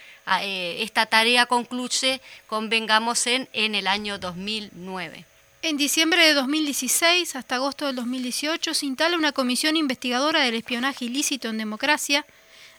[0.42, 5.26] Eh, esta tarea concluye, convengamos, en, en el año 2009.
[5.62, 11.04] En diciembre de 2016 hasta agosto del 2018 se instala una comisión investigadora del espionaje
[11.04, 12.26] ilícito en democracia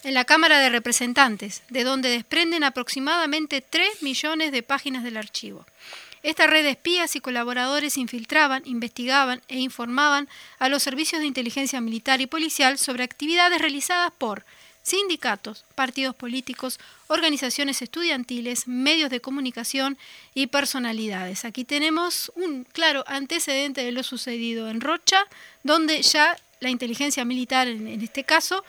[0.04, 5.66] en la Cámara de Representantes, de donde desprenden aproximadamente 3 millones de páginas del archivo.
[6.24, 11.82] Esta red de espías y colaboradores infiltraban, investigaban e informaban a los servicios de inteligencia
[11.82, 14.46] militar y policial sobre actividades realizadas por
[14.84, 19.98] sindicatos, partidos políticos, organizaciones estudiantiles, medios de comunicación
[20.34, 21.46] y personalidades.
[21.46, 25.24] Aquí tenemos un claro antecedente de lo sucedido en Rocha,
[25.64, 28.64] donde ya la inteligencia militar, en, este caso,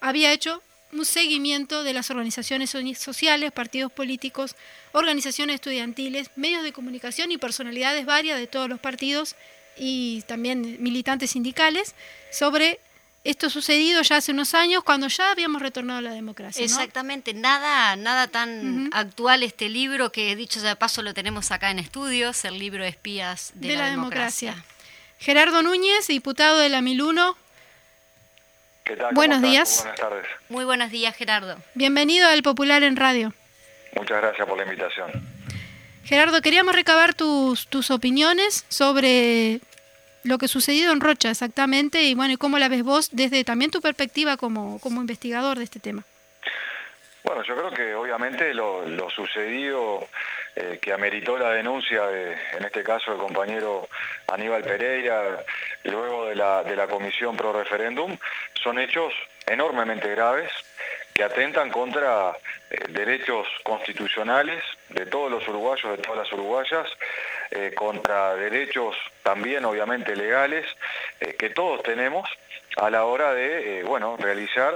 [0.00, 4.56] había hecho un seguimiento de las organizaciones sociales, partidos políticos,
[4.92, 9.36] organizaciones estudiantiles, medios de comunicación y personalidades varias de todos los partidos
[9.76, 11.94] y también militantes sindicales
[12.32, 12.80] sobre
[13.24, 16.64] esto sucedido ya hace unos años cuando ya habíamos retornado a la democracia.
[16.64, 21.78] Exactamente, nada, nada tan actual este libro que dicho de paso lo tenemos acá en
[21.78, 24.64] estudios, el libro Espías de, la, democracia.
[25.18, 27.36] Gerardo Núñez, diputado de la Miluno.
[28.88, 29.14] ¿Qué tal?
[29.14, 29.82] Buenos días.
[29.82, 30.26] Buenas tardes.
[30.48, 31.58] Muy buenos días, Gerardo.
[31.74, 33.34] Bienvenido al Popular en Radio.
[33.94, 35.10] Muchas gracias por la invitación.
[36.04, 39.60] Gerardo, queríamos recabar tus, tus opiniones sobre
[40.24, 43.44] lo que ha sucedido en Rocha exactamente y bueno, y cómo la ves vos desde
[43.44, 46.04] también tu perspectiva como, como investigador de este tema.
[47.24, 50.08] Bueno, yo creo que obviamente lo, sucedido
[50.56, 53.88] eh, que ameritó la denuncia, de, en este caso el compañero
[54.26, 55.44] Aníbal Pereira,
[55.84, 58.16] luego de la, de la Comisión Pro Referéndum,
[58.60, 59.12] son hechos
[59.46, 60.50] enormemente graves
[61.14, 62.32] que atentan contra
[62.70, 66.86] eh, derechos constitucionales de todos los uruguayos, de todas las uruguayas,
[67.50, 70.66] eh, contra derechos también obviamente legales
[71.38, 72.28] que todos tenemos
[72.76, 74.74] a la hora de bueno, realizar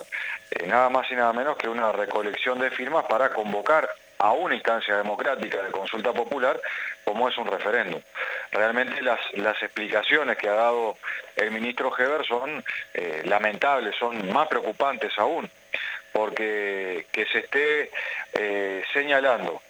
[0.67, 3.89] nada más y nada menos que una recolección de firmas para convocar
[4.23, 6.61] a una instancia democrática de consulta popular
[7.05, 8.01] como es un referéndum.
[8.53, 10.97] Realmente las, explicaciones que ha dado
[11.37, 12.65] el ministro Heber son
[13.25, 15.51] lamentables, son más preocupantes aún,
[16.13, 17.91] porque que se esté
[18.93, 19.61] señalando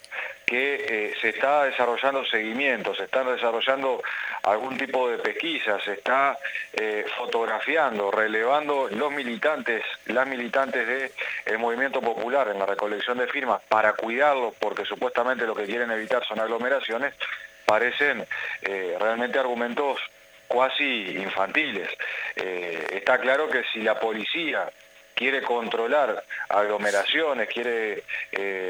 [0.46, 4.02] que eh, se está desarrollando seguimiento, se están desarrollando
[4.42, 6.38] algún tipo de pesquisa, se está
[6.72, 11.12] eh, fotografiando, relevando los militantes, las militantes
[11.46, 15.90] del movimiento popular en la recolección de firmas para cuidarlos, porque supuestamente lo que quieren
[15.90, 17.14] evitar son aglomeraciones,
[17.64, 18.26] parecen
[18.62, 19.98] eh, realmente argumentos
[20.48, 21.88] cuasi infantiles.
[22.36, 24.70] está claro que si la policía
[25.14, 28.02] quiere controlar aglomeraciones, quiere,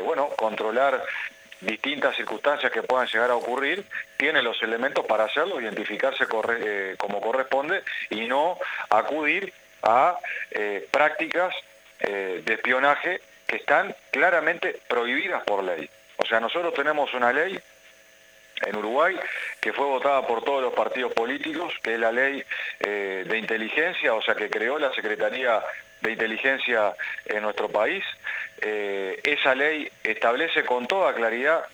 [0.05, 1.03] bueno, controlar
[1.63, 3.85] distintas circunstancias que puedan llegar a ocurrir,
[4.17, 6.25] tiene los elementos para hacerlo, identificarse
[6.61, 8.59] eh, como corresponde y no
[8.91, 9.53] acudir
[9.83, 10.19] a
[10.51, 11.55] eh, prácticas
[12.01, 15.89] de espionaje que están claramente prohibidas por ley.
[16.17, 17.61] O sea, nosotros tenemos una ley
[18.67, 19.19] en Uruguay,
[19.61, 22.45] que fue votada por todos los partidos políticos, que es la ley
[22.81, 25.63] eh, de inteligencia, o sea, que creó la Secretaría
[26.03, 26.95] de Inteligencia
[27.27, 28.05] en nuestro país.
[28.61, 31.65] Eh, esa ley establece con toda claridad,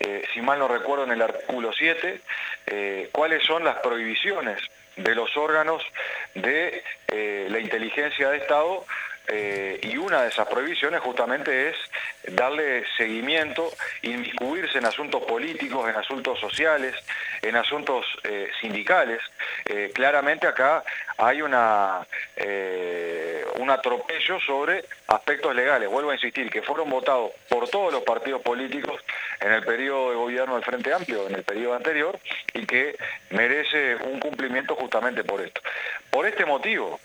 [0.00, 2.20] eh, si mal no recuerdo en el artículo 7,
[3.12, 4.60] cuáles son las prohibiciones
[4.96, 5.82] de los órganos
[6.34, 6.84] de
[7.48, 8.84] la inteligencia de Estado
[9.28, 11.76] eh, y una de esas prohibiciones justamente es
[12.34, 13.70] darle seguimiento,
[14.02, 16.94] inmiscuirse en asuntos políticos, en asuntos sociales,
[17.42, 19.20] en asuntos eh, sindicales.
[19.66, 20.82] Eh, claramente acá
[21.18, 22.06] hay una,
[23.56, 25.90] un atropello sobre aspectos legales.
[25.90, 29.02] Vuelvo a insistir, que fueron votados por todos los partidos políticos
[29.40, 32.18] en el periodo de gobierno del Frente Amplio, en el periodo anterior,
[32.54, 32.96] y que
[33.30, 35.60] merece un cumplimiento justamente por esto.
[36.10, 37.00] Por este motivo,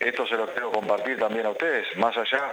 [0.00, 2.52] esto se lo quiero compartir también a ustedes, más allá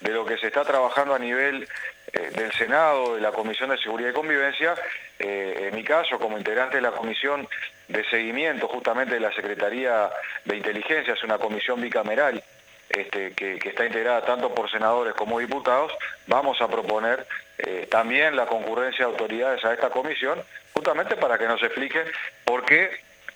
[0.00, 1.66] de lo que se está trabajando a nivel
[2.12, 4.74] eh, del Senado, de la Comisión de Seguridad y Convivencia,
[5.18, 7.48] eh, en mi caso, como integrante de la Comisión
[7.88, 10.10] de Seguimiento justamente de la Secretaría
[10.44, 12.42] de Inteligencia, es una comisión bicameral
[12.88, 15.92] este, que, está integrada tanto por senadores como diputados,
[16.26, 17.26] vamos a proponer
[17.58, 20.40] eh, también la concurrencia de autoridades a esta comisión,
[20.72, 22.04] justamente para que nos expliquen
[22.44, 22.90] por qué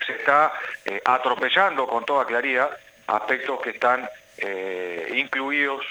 [0.05, 0.53] se está
[1.05, 2.71] atropellando con toda claridad
[3.07, 5.85] aspectos que están eh, incluidos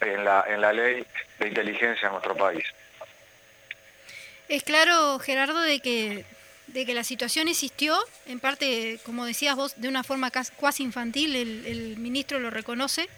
[0.00, 1.04] en la, en la ley
[1.38, 2.64] de inteligencia en nuestro país.
[4.48, 6.24] Es claro, Gerardo, de que,
[6.68, 7.96] de que la situación existió,
[8.26, 13.08] en parte, como decías vos, de una forma casi infantil, el, ministro lo reconoce,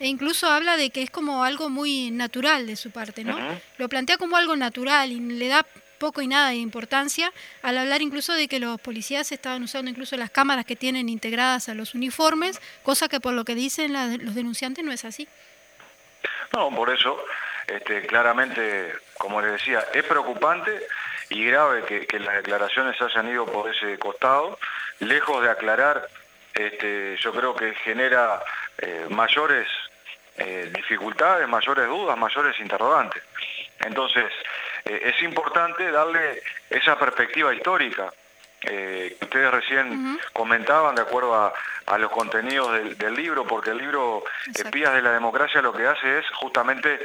[0.00, 3.38] e incluso habla de que es como algo muy natural de su parte, ¿no?
[3.78, 5.64] Lo plantea como algo natural y le da
[6.04, 7.32] poco y nada de importancia,
[7.62, 11.70] al hablar incluso de que los policías estaban usando incluso las cámaras que tienen integradas
[11.70, 15.26] a los uniformes, cosa que por lo que dicen los denunciantes no es así.
[16.52, 17.24] No, por eso,
[17.66, 20.78] este, claramente, como les decía, es preocupante
[21.30, 24.58] y grave que, las declaraciones hayan ido por ese costado,
[24.98, 26.06] lejos de aclarar,
[26.52, 28.42] este, yo creo que genera
[28.76, 29.66] eh, mayores
[30.36, 33.22] eh, dificultades, mayores dudas, mayores interrogantes.
[33.80, 34.26] Entonces,
[34.84, 38.12] eh, es importante darle esa perspectiva histórica
[38.60, 41.52] eh, que ustedes recién comentaban de acuerdo a,
[41.98, 44.24] los contenidos del, libro, porque el libro
[44.54, 46.98] Espías de la Democracia lo que hace es justamente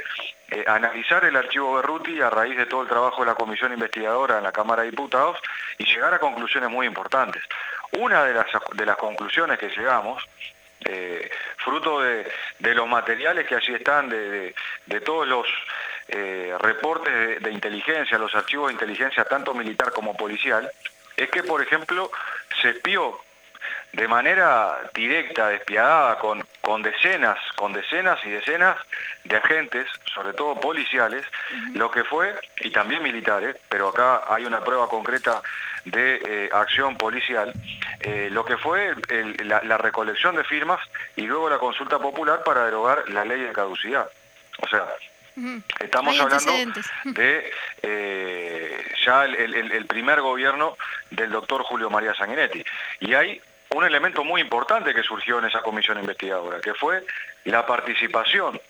[0.50, 4.38] eh, analizar el archivo Berruti a raíz de todo el trabajo de la comisión investigadora
[4.38, 5.38] en la Cámara de Diputados
[5.76, 7.42] y llegar a conclusiones muy importantes.
[7.98, 10.26] Una de las, de las conclusiones que llegamos
[11.58, 12.24] fruto de,
[12.74, 14.54] los materiales que allí están, de
[15.04, 15.46] todos los
[16.12, 20.70] eh, reportes de, inteligencia, los archivos de inteligencia tanto militar como policial,
[21.16, 22.10] es que, por ejemplo,
[22.60, 23.20] se espió
[23.92, 28.76] de manera directa, despiadada, con, con decenas, con decenas y decenas
[29.24, 31.24] de agentes, sobre todo policiales,
[31.74, 35.42] lo que fue, y también militares, pero acá hay una prueba concreta
[35.84, 37.52] de eh, acción policial,
[38.00, 38.94] eh, lo que fue
[39.44, 40.80] la, la, recolección de firmas
[41.16, 44.08] y luego la consulta popular para derogar la ley de caducidad.
[44.62, 44.86] O sea,
[45.78, 46.52] Estamos hablando
[47.04, 50.76] de eh, ya el, primer gobierno
[51.10, 52.64] del doctor Julio María Sanguinetti.
[53.00, 53.40] Y hay
[53.74, 57.04] un elemento muy importante que surgió en esa comisión investigadora, que fue
[57.44, 58.60] la participación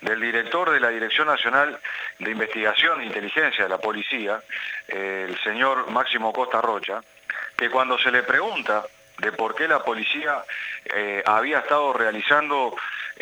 [0.00, 1.78] del director de la Dirección Nacional
[2.18, 4.42] de Investigación e Inteligencia de la Policía,
[4.88, 7.00] el señor Máximo Costa Rocha,
[7.56, 8.84] que cuando se le pregunta
[9.18, 10.42] de por qué la policía
[10.84, 12.74] eh, había estado realizando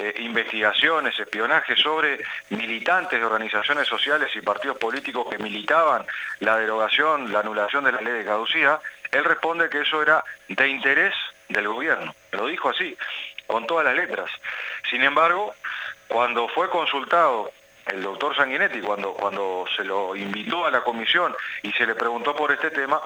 [0.02, 6.06] eh, investigaciones, espionaje sobre militantes de organizaciones sociales y partidos políticos que militaban
[6.38, 8.80] la derogación, la anulación de la ley de caducidad,
[9.12, 11.14] él responde que eso era de interés
[11.50, 12.14] del gobierno.
[12.32, 12.96] Lo dijo así,
[13.46, 14.30] con todas las letras.
[14.88, 15.54] Sin embargo,
[16.08, 17.52] cuando fue consultado
[17.86, 22.34] el doctor Sanguinetti, cuando, cuando se lo invitó a la comisión y se le preguntó
[22.34, 23.02] por este tema,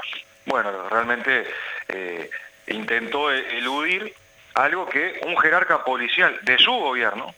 [0.47, 1.45] bueno, realmente
[1.89, 2.31] eh,
[2.69, 4.15] intentó eludir
[4.55, 7.35] algo que un jerarca policial de su gobierno,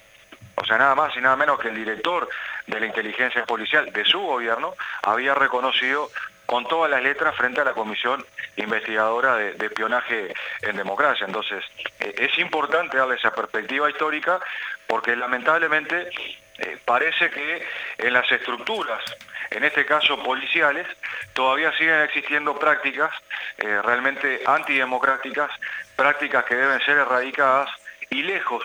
[0.55, 2.29] o sea, nada más y nada menos que el director
[2.67, 6.11] de la inteligencia policial de su gobierno, había reconocido
[6.47, 8.25] con todas las letras frente a la comisión
[8.57, 11.27] investigadora de, espionaje en democracia.
[11.27, 11.65] Entonces,
[12.01, 14.41] eh, es importante darle esa perspectiva histórica
[14.87, 16.11] porque lamentablemente
[16.59, 17.67] eh, parece que
[17.99, 19.03] en las estructuras
[19.51, 20.87] en este caso policiales,
[21.33, 23.11] todavía siguen existiendo prácticas
[23.59, 25.51] eh, realmente antidemocráticas,
[25.95, 27.71] prácticas que deben ser erradicadas
[28.11, 28.65] y lejos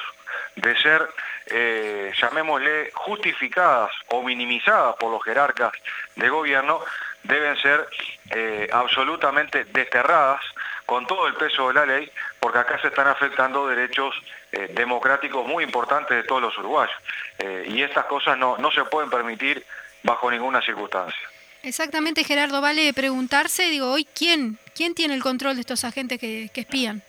[0.55, 1.07] de ser
[1.47, 5.71] eh, llamémosle, justificadas o minimizadas por los jerarcas
[6.15, 6.79] de gobierno,
[7.23, 7.88] deben ser
[8.32, 10.41] eh, absolutamente desterradas
[10.86, 14.15] con todo el peso de la ley, porque acá se están afectando derechos
[14.71, 16.93] democráticos muy importantes de todos los uruguayos.
[17.67, 19.65] y estas cosas no, no se pueden permitir
[20.04, 21.20] bajo ninguna circunstancia.
[21.64, 26.49] Exactamente, Gerardo, vale preguntarse, digo, hoy, ¿quién, quién tiene el control de estos agentes que,
[26.54, 27.04] que espían?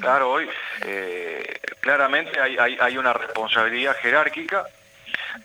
[0.00, 0.48] Claro, hoy
[0.84, 4.66] eh, claramente hay, hay, una responsabilidad jerárquica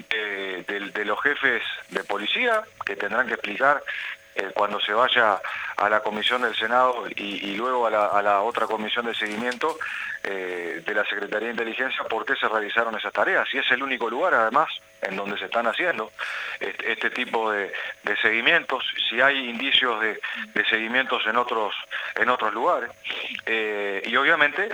[0.09, 3.83] de, los jefes de policía que tendrán que explicar
[4.33, 5.39] eh, cuando se vaya
[5.77, 9.77] a la comisión del Senado y, luego a la, otra comisión de seguimiento
[10.23, 13.47] eh, de la Secretaría de Inteligencia por qué se realizaron esas tareas.
[13.53, 14.69] Y es el único lugar, además,
[15.01, 16.11] en donde se están haciendo
[16.59, 17.71] este, este tipo de,
[18.21, 20.19] seguimientos, si hay indicios de,
[20.69, 21.73] seguimientos en otros,
[22.15, 22.91] en otros lugares.
[23.45, 24.69] Eh, y obviamente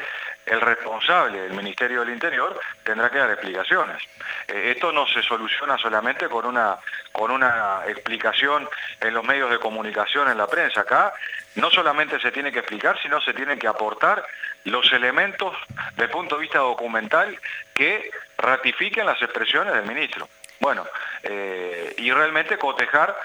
[0.46, 4.02] el responsable del Ministerio del Interior tendrá que dar explicaciones.
[4.48, 6.78] Eh, esto no se soluciona solamente con una,
[7.12, 8.68] con una explicación
[9.02, 10.82] en los medios de comunicación, en la prensa.
[10.82, 11.14] Acá
[11.56, 14.26] no solamente se tiene que explicar, sino se tienen que aportar
[14.64, 15.56] los elementos
[15.96, 17.40] del punto de vista documental
[17.74, 20.28] que ratifiquen las expresiones del ministro.
[20.60, 20.86] Bueno,
[21.24, 23.16] eh, y realmente cotejar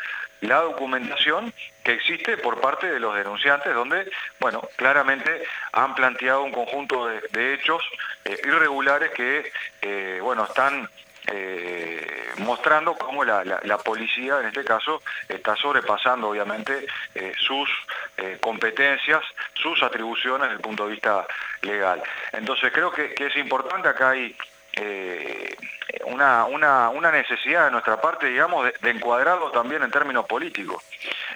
[0.41, 1.53] la documentación
[1.85, 4.11] que existe por parte de los denunciantes, donde,
[4.41, 7.83] bueno, claramente han planteado un conjunto de, hechos
[8.25, 9.53] eh, irregulares que,
[9.83, 10.89] eh, bueno, están
[12.39, 16.85] mostrando cómo la, policía, en este caso, está sobrepasando, obviamente,
[17.39, 17.71] sus
[18.41, 19.23] competencias,
[19.55, 21.25] sus atribuciones desde el punto de vista
[21.63, 22.03] legal.
[22.33, 24.37] Entonces, creo que, que es importante, acá hay
[24.73, 25.57] eh,
[26.07, 30.83] una, una, necesidad de nuestra parte, digamos, de, encuadrarlo también en términos políticos.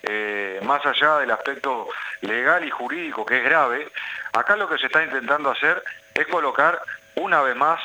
[0.02, 1.88] Eh, más allá del aspecto
[2.22, 3.88] legal y jurídico, que es grave,
[4.32, 5.82] acá lo que se está intentando hacer
[6.14, 6.80] es colocar
[7.16, 7.80] una vez más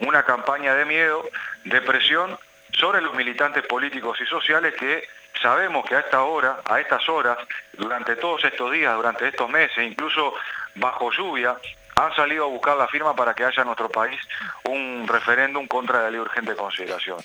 [0.00, 1.28] una campaña de miedo,
[1.64, 2.38] de presión
[2.72, 5.08] sobre los militantes políticos y sociales que
[5.40, 7.38] sabemos que a esta hora, a estas horas,
[7.72, 10.34] durante todos estos días, durante estos meses, incluso
[10.74, 11.56] bajo lluvia,
[11.98, 14.20] han salido a buscar la firma para que haya en nuestro país
[14.64, 17.18] un referéndum contra la ley urgente de consideración.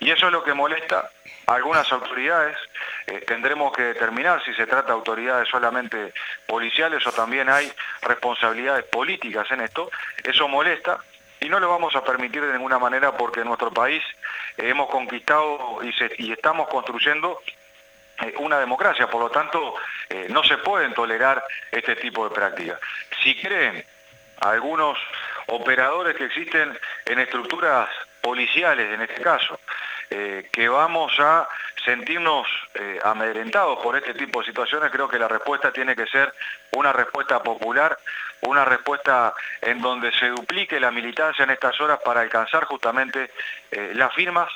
[0.00, 1.10] Y eso es lo que molesta
[1.46, 2.58] a algunas autoridades.
[3.06, 6.12] Eh, tendremos que determinar si se trata de autoridades solamente
[6.46, 7.72] policiales o también hay
[8.02, 9.90] responsabilidades políticas en esto.
[10.22, 10.98] Eso molesta,
[11.40, 14.02] y no lo vamos a permitir de ninguna manera porque en nuestro país
[14.58, 17.40] hemos conquistado y, estamos construyendo
[18.20, 19.74] eh, una democracia, por lo tanto
[20.10, 22.78] eh, no se pueden tolerar este tipo de prácticas.
[23.22, 23.82] Si creen
[24.40, 24.98] algunos
[25.46, 27.88] operadores que existen en estructuras
[28.20, 29.58] policiales, en este caso,
[30.10, 31.48] eh, que vamos a
[31.84, 36.32] sentirnos eh, amedrentados por este tipo de situaciones, creo que la respuesta tiene que ser
[36.72, 37.98] una respuesta popular,
[38.42, 43.30] una respuesta en donde se duplique la militancia en estas horas para alcanzar justamente
[43.70, 44.50] eh, las firmas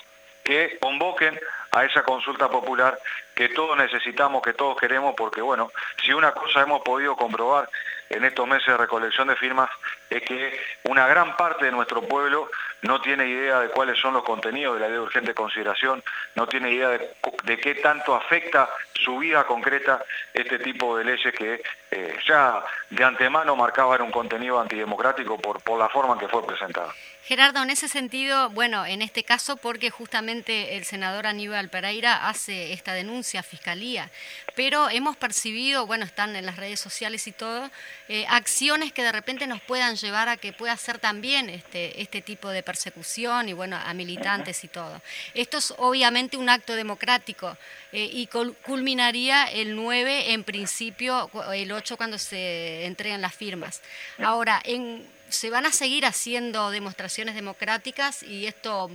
[0.45, 1.39] que convoquen
[1.71, 2.99] a esa consulta popular
[3.35, 5.71] que todos necesitamos, que todos queremos, porque bueno,
[6.03, 7.69] si una cosa hemos podido comprobar
[8.13, 9.71] en estos meses de recolección de firmas
[10.11, 12.51] es que una gran parte de nuestro pueblo
[12.83, 16.03] no tiene idea de cuáles son los contenidos de la ley de urgente consideración,
[16.35, 20.05] no tiene idea de, qué tanto afecta su vida concreta
[20.35, 25.79] este tipo de leyes que eh, ya de antemano marcaban un contenido antidemocrático por, por
[25.79, 26.93] la forma en que fue presentada.
[27.25, 32.73] Gerardo, en ese sentido, bueno, en este caso porque justamente el senador Aníbal Pereira hace
[32.73, 34.11] esta denuncia a Fiscalía,
[34.57, 37.71] pero hemos percibido, bueno, están en las redes sociales y todo,
[38.09, 42.23] eh, acciones que de repente nos puedan llevar a que pueda ser también este, este
[42.23, 45.01] tipo de persecución y, bueno, a militantes y todo.
[45.35, 47.57] Esto es obviamente un acto democrático
[47.93, 53.81] eh, y culminaría el 9 en principio, el 8 cuando se entreguen las firmas.
[54.19, 58.91] Ahora, en se van a seguir haciendo demostraciones democráticas y esto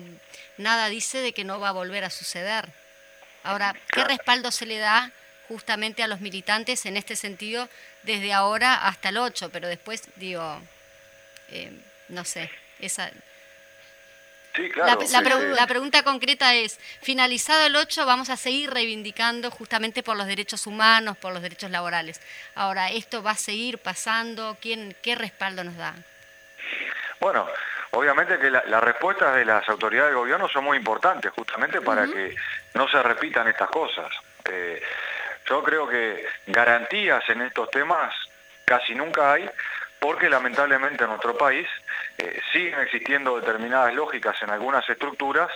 [0.58, 2.70] nada dice de que no va a volver a suceder.
[3.44, 5.12] Ahora, ¿qué respaldo se le da
[5.48, 7.70] justamente a los militantes en este sentido
[8.04, 9.50] desde ahora hasta el 8?
[9.52, 10.62] Pero después, digo,
[11.50, 11.72] eh,
[12.10, 13.10] no sé, esa...
[14.76, 20.68] la, pregunta concreta es, finalizado el 8 vamos a seguir reivindicando justamente por los derechos
[20.68, 22.20] humanos, por los derechos laborales.
[22.54, 24.58] Ahora, ¿esto va a seguir pasando?
[24.60, 25.96] ¿Quién, ¿Qué respaldo nos da?
[27.20, 27.48] Bueno,
[27.92, 32.36] obviamente que las respuestas de las autoridades de gobierno son muy importantes, justamente para que
[32.74, 34.12] no se repitan estas cosas.
[34.46, 34.82] Eh,
[35.46, 38.14] yo creo que garantías en estos temas
[38.66, 39.50] casi nunca hay,
[40.00, 41.68] porque lamentablemente en nuestro país
[42.18, 45.50] eh, siguen existiendo determinadas lógicas en algunas estructuras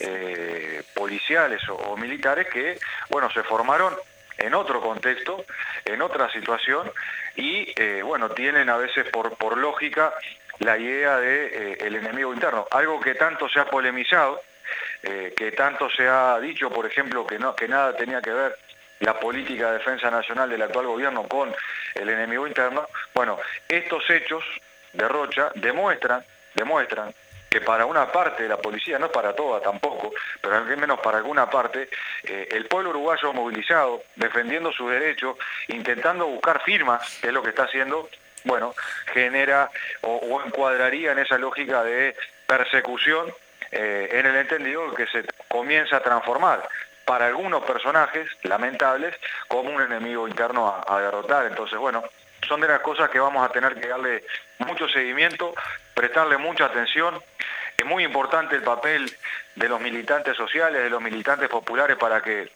[0.00, 3.94] eh, policiales o, militares que, bueno, se formaron
[4.38, 5.44] en otro contexto,
[5.84, 6.90] en otra situación,
[7.36, 10.12] y bueno, tienen a veces por, por lógica
[10.60, 14.40] la idea de el enemigo interno, algo que tanto se ha polemizado,
[15.02, 18.56] que tanto se ha dicho, por ejemplo, que, no, que nada tenía que ver
[19.00, 21.54] la política de defensa nacional del actual gobierno con
[21.94, 23.38] el enemigo interno, bueno,
[23.68, 24.44] estos hechos
[24.92, 26.24] de Rocha demuestran,
[26.54, 27.14] demuestran
[27.50, 31.18] que para una parte de la policía, no para toda tampoco, pero al menos para
[31.18, 31.88] alguna parte,
[32.24, 35.36] eh, el pueblo uruguayo movilizado, defendiendo sus derechos,
[35.68, 38.08] intentando buscar firmas, que es lo que está haciendo,
[38.44, 38.74] bueno,
[39.12, 39.70] genera
[40.02, 42.14] o, encuadraría en esa lógica de
[42.46, 43.32] persecución
[43.70, 46.68] eh, en el entendido que se comienza a transformar
[47.04, 49.14] para algunos personajes lamentables
[49.48, 51.46] como un enemigo interno a, derrotar.
[51.46, 52.02] Entonces, bueno,
[52.46, 54.24] son de las cosas que vamos a tener que darle
[54.58, 55.54] mucho seguimiento,
[55.94, 57.20] prestarle mucha atención.
[57.76, 59.10] Es muy importante el papel
[59.54, 62.50] de los militantes sociales, de los militantes populares para que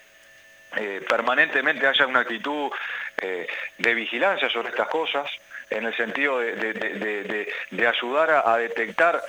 [0.77, 2.71] eh, permanentemente haya una actitud
[3.21, 3.47] eh,
[3.79, 5.31] de vigilancia sobre estas cosas,
[5.71, 9.23] en el sentido de, ayudar a detectar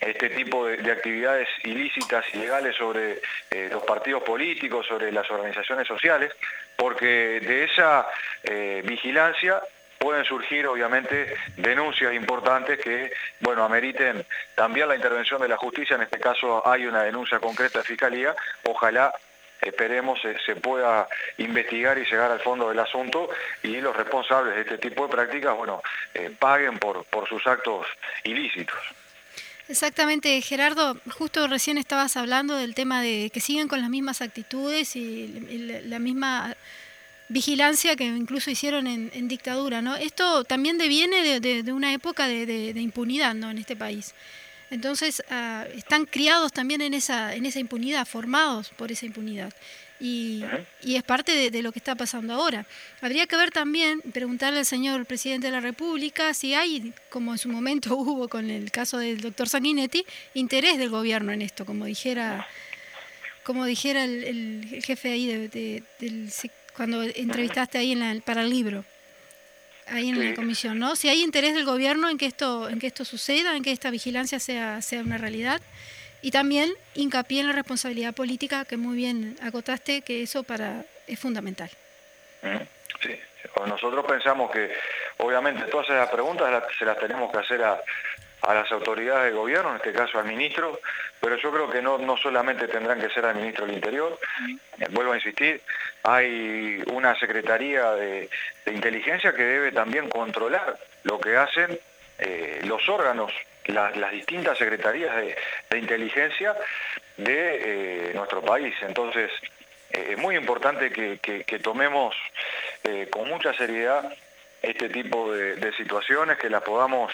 [0.00, 3.20] este tipo de, actividades ilícitas y legales sobre
[3.50, 6.32] eh, los partidos políticos, sobre las organizaciones sociales,
[6.76, 8.06] porque de esa
[8.42, 9.60] eh, vigilancia
[9.98, 14.24] pueden surgir obviamente denuncias importantes que, bueno, ameriten
[14.54, 18.34] también la intervención de la justicia, en este caso hay una denuncia concreta de Fiscalía,
[18.64, 19.12] ojalá
[19.60, 21.08] esperemos se, pueda
[21.38, 23.28] investigar y llegar al fondo del asunto
[23.62, 25.82] y los responsables de este tipo de prácticas, bueno,
[26.14, 27.86] eh, paguen por, por sus actos
[28.24, 28.78] ilícitos.
[29.68, 34.96] Exactamente, Gerardo, justo recién estabas hablando del tema de que siguen con las mismas actitudes
[34.96, 35.28] y
[35.84, 36.56] la misma
[37.30, 39.94] vigilancia que incluso hicieron en, dictadura, ¿no?
[39.94, 43.50] Esto también deviene de, una época de, impunidad, ¿no?
[43.50, 44.14] En este país.
[44.70, 49.52] Entonces, ah, están criados también en esa, en esa impunidad, formados por esa impunidad.
[50.00, 50.42] Y,
[50.82, 52.66] es parte de, lo que está pasando ahora.
[53.02, 57.38] Habría que ver también, preguntarle al señor presidente de la República si hay, como en
[57.38, 61.84] su momento hubo con el caso del doctor Sanguinetti, interés del gobierno en esto, como
[61.84, 62.46] dijera
[63.42, 65.82] como dijera el, jefe ahí de,
[66.76, 68.84] cuando entrevistaste ahí en para el libro
[69.90, 70.96] ahí en la comisión, ¿no?
[70.96, 73.90] Si hay interés del gobierno en que esto en que esto suceda, en que esta
[73.90, 75.60] vigilancia sea sea una realidad
[76.22, 81.18] y también hincapié en la responsabilidad política, que muy bien agotaste, que eso para es
[81.18, 81.70] fundamental.
[83.02, 83.18] Sí,
[83.66, 84.70] nosotros pensamos que
[85.18, 87.80] obviamente todas esas preguntas se las tenemos que hacer a,
[88.48, 90.80] las autoridades de gobierno, en este caso al ministro,
[91.20, 94.18] pero yo creo que no, no solamente tendrán que ser al ministro del Interior,
[94.78, 95.60] eh, vuelvo a insistir,
[96.02, 98.28] hay una Secretaría de,
[98.66, 101.78] Inteligencia que debe también controlar lo que hacen
[102.18, 103.32] eh, los órganos
[103.66, 106.56] las distintas secretarías de, inteligencia
[107.16, 108.74] de eh, nuestro país.
[108.82, 109.30] Entonces,
[109.90, 112.16] es muy importante que, tomemos
[113.10, 114.12] con mucha seriedad
[114.62, 117.12] este tipo de, situaciones, que las podamos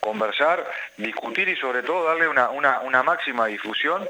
[0.00, 0.64] conversar,
[0.96, 4.08] discutir y sobre todo darle una, una máxima difusión,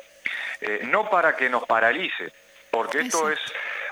[0.85, 2.33] no para que nos paralice,
[2.71, 3.41] porque esto es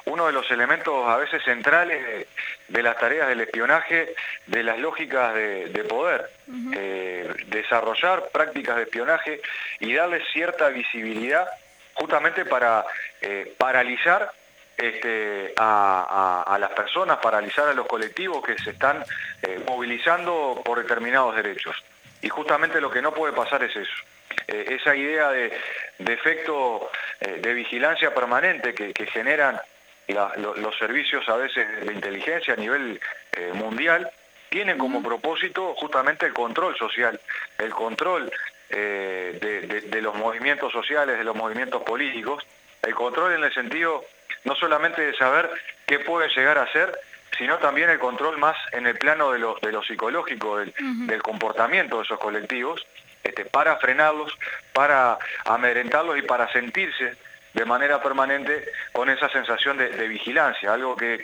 [0.07, 2.27] uno de los elementos a veces centrales
[2.69, 4.15] de, las tareas del espionaje,
[4.47, 6.31] de las lógicas de, poder.
[6.75, 9.41] Eh, desarrollar prácticas de espionaje
[9.81, 11.49] y darle cierta visibilidad
[11.95, 12.85] justamente para
[13.21, 14.31] eh, paralizar
[14.77, 19.05] este, a, las personas, paralizar a los colectivos que se están
[19.43, 21.77] eh, movilizando por determinados derechos.
[22.23, 24.03] Y justamente lo que no puede pasar es eso.
[24.49, 25.53] esa idea de,
[25.99, 29.61] efecto de vigilancia permanente que generan
[30.09, 33.01] los servicios a veces de inteligencia a nivel
[33.33, 34.11] eh, mundial
[34.49, 37.21] tienen como propósito justamente el control social,
[37.59, 38.31] el control
[38.71, 42.47] eh, de, los movimientos sociales, de los movimientos políticos,
[42.83, 44.05] el control en el sentido
[44.47, 45.51] no solamente de saber
[45.87, 46.99] qué puede llegar a ser,
[47.37, 50.73] sino también el control más en el plano de lo, de lo psicológico, del,
[51.07, 52.87] del, comportamiento de esos colectivos,
[53.23, 54.33] este, para frenarlos,
[54.73, 57.17] para amedrentarlos y para sentirse
[57.53, 61.19] de manera permanente con esa sensación de, vigilancia, algo que,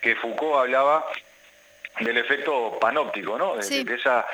[0.00, 1.06] que, Foucault hablaba
[2.00, 3.56] del efecto panóptico, ¿no?
[3.56, 4.26] De, esa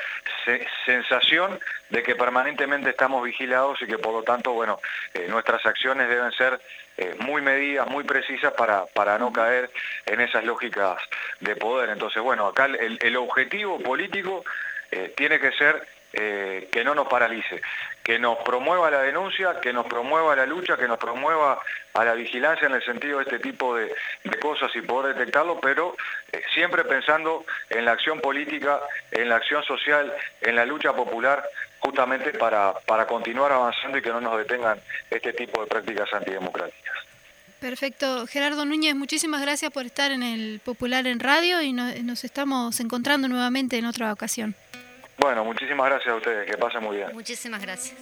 [0.85, 1.57] sensación
[1.89, 4.79] de que permanentemente estamos vigilados y que por lo tanto, bueno,
[5.13, 6.59] eh, nuestras acciones deben ser
[6.97, 9.69] eh, muy medidas, muy precisas para, para no caer
[10.05, 10.97] en esas lógicas
[11.39, 11.89] de poder.
[11.89, 14.43] Entonces, bueno, acá el, objetivo político
[14.91, 17.61] eh, tiene que ser que no nos paralice,
[18.01, 21.59] que nos promueva la denuncia, que nos promueva la lucha, que nos promueva
[21.95, 23.89] a la vigilancia en el sentido de este tipo de,
[24.41, 25.95] cosas y poder detectarlo, pero
[26.31, 28.79] eh, siempre pensando en la acción política,
[29.11, 31.43] en la acción social, en la lucha popular,
[31.79, 34.79] justamente para, para continuar avanzando y que no nos detengan
[35.09, 36.84] este tipo de prácticas antidemocráticas.
[37.65, 38.27] Perfecto.
[38.27, 43.27] Gerardo Núñez, muchísimas gracias por estar en el Popular en Radio y nos estamos encontrando
[43.27, 44.53] nuevamente en otra ocasión.
[45.17, 47.09] Bueno, muchísimas gracias a ustedes, que pasen muy bien.
[47.11, 47.95] Muchísimas gracias.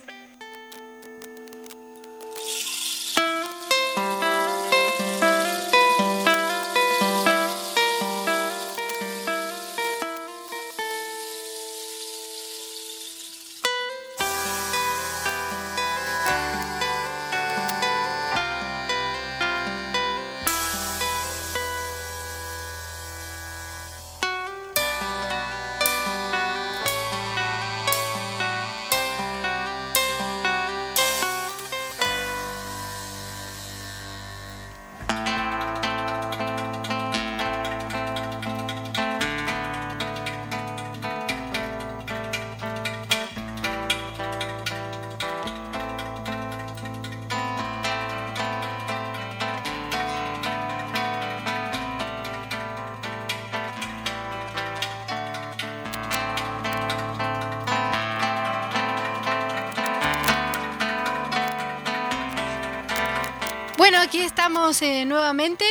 [64.45, 65.63] Estamos eh, nuevamente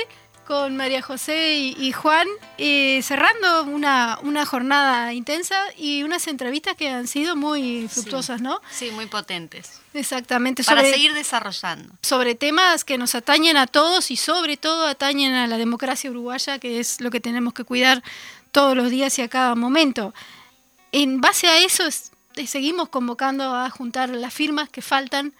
[0.46, 6.74] con María José y, y Juan, eh, cerrando una, una jornada intensa y unas entrevistas
[6.74, 8.62] que han sido muy fructuosas, ¿no?
[8.70, 9.78] Sí, muy potentes.
[9.92, 10.64] Exactamente.
[10.64, 11.92] Para sobre- seguir desarrollando.
[12.00, 16.58] sobre temas que nos atañen a todos y sobre todo atañen a la democracia uruguaya,
[16.58, 18.02] que es lo que tenemos que cuidar
[18.52, 20.14] todos los días y a cada momento.
[20.92, 25.34] En base a eso es- eh, seguimos convocando a juntar las firmas que faltan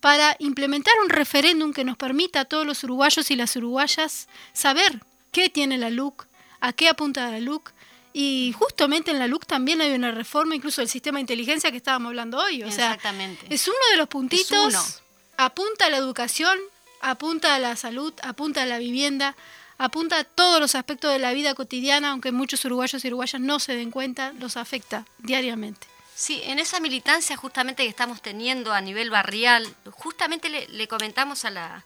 [0.00, 5.00] para implementar un referéndum que nos permita a todos los uruguayos y las uruguayas saber
[5.32, 6.26] qué tiene la LUC,
[6.60, 7.72] a qué apunta la LUC.
[8.12, 11.76] Y justamente en la LUC también hay una reforma, incluso del sistema de inteligencia que
[11.76, 12.62] estábamos hablando hoy.
[12.62, 13.46] O sea, Exactamente.
[13.50, 15.02] es uno de los puntitos.
[15.36, 16.58] Apunta a la educación,
[17.02, 19.36] apunta a la salud, apunta a la vivienda,
[19.76, 23.58] apunta a todos los aspectos de la vida cotidiana, aunque muchos uruguayos y uruguayas no
[23.58, 25.86] se den cuenta, los afecta diariamente.
[26.18, 31.44] Sí, en esa militancia justamente que estamos teniendo a nivel barrial, justamente le, le comentamos
[31.44, 31.84] a, la,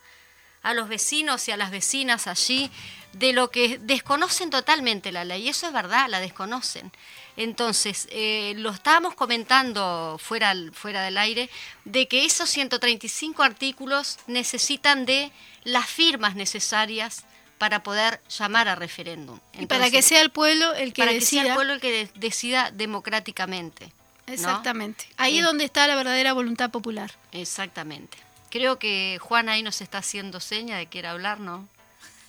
[0.63, 2.71] a los vecinos y a las vecinas allí
[3.13, 6.93] de lo que desconocen totalmente la ley, y eso es verdad, la desconocen.
[7.37, 11.51] Entonces, eh, lo estábamos comentando fuera, fuera del aire,
[11.85, 15.33] de que esos 135 artículos necesitan de
[15.65, 17.25] las firmas necesarias
[17.59, 19.41] para poder llamar a referéndum.
[19.59, 21.43] y para que sea el pueblo el que para decida.
[21.43, 23.93] que sea el pueblo el que de- decida democráticamente.
[24.31, 24.35] ¿No?
[24.35, 25.07] Exactamente.
[25.17, 27.13] Ahí es donde está la verdadera voluntad popular.
[27.33, 28.19] Exactamente.
[28.51, 31.69] Creo que Juan ahí nos está haciendo seña de que quiere hablar, ¿no?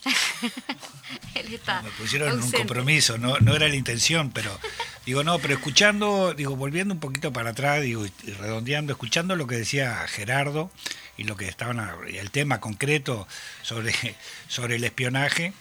[1.36, 2.58] Él está Me pusieron en un ausente.
[2.60, 4.58] compromiso, no, no era la intención, pero
[5.06, 9.48] digo, no, pero escuchando, digo, volviendo un poquito para atrás, digo, y redondeando, escuchando lo
[9.48, 10.72] que decía Gerardo
[11.18, 13.28] y lo que estaban, el tema concreto
[13.62, 13.94] sobre,
[14.48, 15.54] sobre el espionaje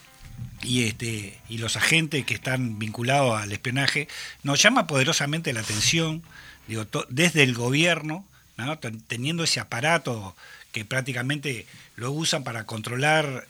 [0.61, 4.07] y este y los agentes que están vinculados al espionaje,
[4.43, 6.21] nos llama poderosamente la atención,
[6.67, 8.25] digo, desde el gobierno,
[8.57, 8.77] ¿no?
[8.79, 10.35] Ten- teniendo ese aparato
[10.71, 11.65] que prácticamente
[11.95, 13.47] lo usan para controlar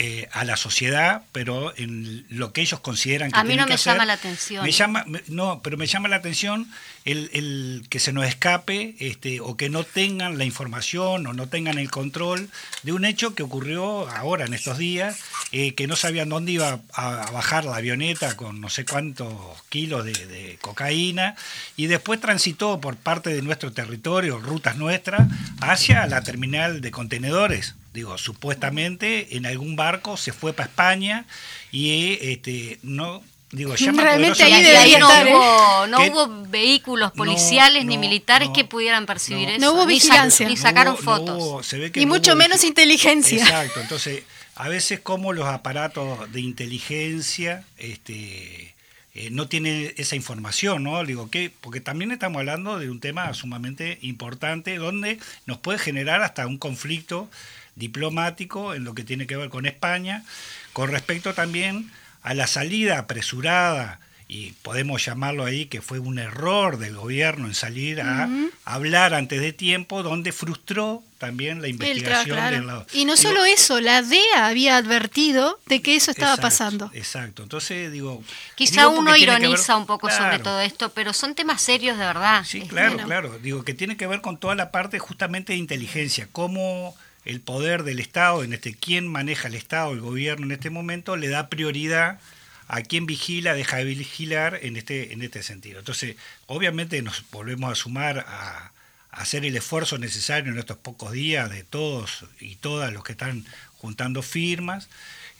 [0.00, 3.74] eh, a la sociedad, pero en lo que ellos consideran que A mí no me
[3.74, 3.94] hacer.
[3.94, 4.64] llama la atención.
[4.64, 6.70] Me llama, no, pero me llama la atención
[7.04, 11.48] el, el que se nos escape este, o que no tengan la información o no
[11.48, 12.48] tengan el control
[12.84, 15.18] de un hecho que ocurrió ahora en estos días,
[15.50, 19.34] eh, que no sabían dónde iba a, a bajar la avioneta con no sé cuántos
[19.68, 21.34] kilos de, de cocaína
[21.76, 25.26] y después transitó por parte de nuestro territorio, rutas nuestras,
[25.60, 27.74] hacia la terminal de contenedores.
[27.98, 31.24] Digo, supuestamente en algún barco se fue para España
[31.72, 35.34] y este no digo Realmente ahí debería no estar, ¿eh?
[35.34, 39.54] hubo, no hubo vehículos policiales ni no, militares no, que pudieran percibir no.
[39.54, 39.60] eso.
[39.60, 40.46] No hubo vigilancia.
[40.46, 41.42] Ni No sacaron hubo- fotos.
[41.42, 43.42] hubo- se ve que Y no mucho hubo menos inteligencia.
[43.42, 44.22] Exacto, entonces
[44.54, 48.74] a veces como los aparatos de inteligencia este,
[49.14, 51.02] eh, no tienen esa información, ¿no?
[51.04, 56.22] Digo, que Porque también estamos hablando de un tema sumamente importante donde nos puede generar
[56.22, 57.30] hasta un conflicto
[57.74, 60.24] diplomático en lo que tiene que ver con España,
[60.72, 61.90] con respecto también
[62.22, 67.54] a la salida apresurada y podemos llamarlo ahí que fue un error del gobierno en
[67.54, 68.28] salir a
[68.64, 72.56] hablar antes de tiempo, donde frustró también la investigación claro.
[72.56, 72.86] del lado.
[72.92, 76.90] Y no Digo, solo eso, la DEA había advertido de que eso estaba exacto, pasando.
[76.94, 78.22] Exacto, entonces digo...
[78.54, 82.04] Quizá digo uno ver- ironiza un poco sobre todo esto, pero son temas serios de
[82.04, 82.44] verdad.
[82.46, 83.06] Sí, claro, bueno.
[83.06, 83.38] claro.
[83.40, 87.82] Digo que tiene que ver con toda la parte justamente de inteligencia, cómo el poder
[87.82, 91.48] del Estado, en este quién maneja el Estado, el gobierno en este momento, le da
[91.48, 92.20] prioridad
[92.68, 95.78] a quién vigila, deja de vigilar en este, en este sentido.
[95.80, 96.16] Entonces,
[96.46, 98.72] obviamente nos volvemos a sumar a
[99.18, 103.44] hacer el esfuerzo necesario en estos pocos días de todos y todas los que están
[103.78, 104.88] juntando firmas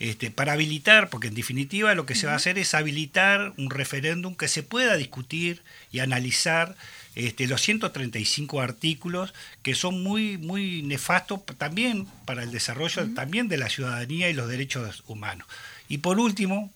[0.01, 3.71] este, para habilitar, porque en definitiva lo que se va a hacer es habilitar un
[3.71, 6.77] referéndum que se pueda discutir y analizar
[7.17, 13.59] este, los 135 artículos que son muy, muy nefastos también para el desarrollo también de
[13.59, 15.49] la ciudadanía y los derechos humanos.
[15.89, 16.71] Y por último,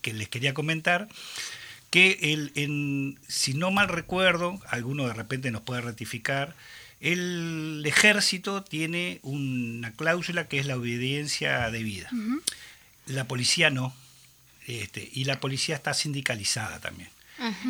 [0.00, 1.08] que les quería comentar,
[1.94, 6.56] que el, en, si no mal recuerdo, alguno de repente nos puede ratificar,
[6.98, 12.10] el ejército tiene una cláusula que es la obediencia debida.
[13.06, 13.94] La policía no.
[14.66, 17.10] Este, y la policía está sindicalizada también.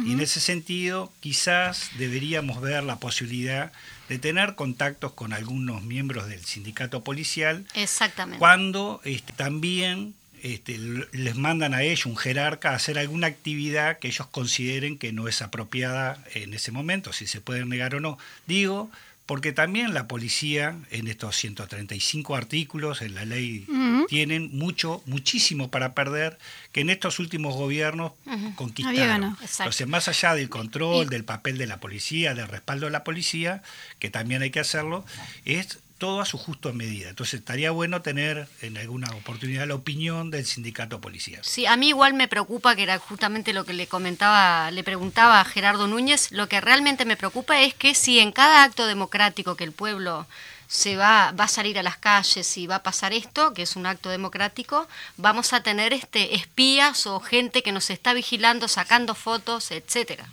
[0.07, 3.73] Y en ese sentido, quizás deberíamos ver la posibilidad
[4.09, 7.67] de tener contactos con algunos miembros del sindicato policial.
[7.75, 8.39] Exactamente.
[8.39, 10.15] Cuando este, también
[10.45, 10.79] este,
[11.13, 15.27] les mandan a ellos, un jerarca, a hacer alguna actividad que ellos consideren que no
[15.27, 18.19] es apropiada en ese momento, si se pueden negar o no.
[18.47, 18.91] Digo,
[19.25, 23.67] porque también la policía en estos 135 artículos en la ley
[24.07, 26.39] tienen mucho, muchísimo para perder
[26.73, 28.13] que en estos últimos gobiernos
[28.55, 29.39] conquistaron.
[29.41, 33.63] Entonces, más allá del control, del papel de la policía, del respaldo de la policía,
[33.99, 35.07] que también hay que hacerlo,
[35.47, 37.09] es todo a su justo medida.
[37.09, 41.41] Entonces estaría bueno tener en alguna oportunidad la opinión del sindicato policial.
[41.45, 45.41] Sí, a mí igual me preocupa, que era justamente lo que le comentaba, le preguntaba
[45.41, 49.57] a Gerardo Núñez, lo que realmente me preocupa es que si en cada acto democrático
[49.57, 50.27] que el pueblo
[50.75, 53.77] se va, va a salir a las calles y va a pasar esto, que es
[53.77, 59.15] un acto democrático, vamos a tener este espías o gente que nos está vigilando, sacando
[59.15, 60.29] fotos, etcétera.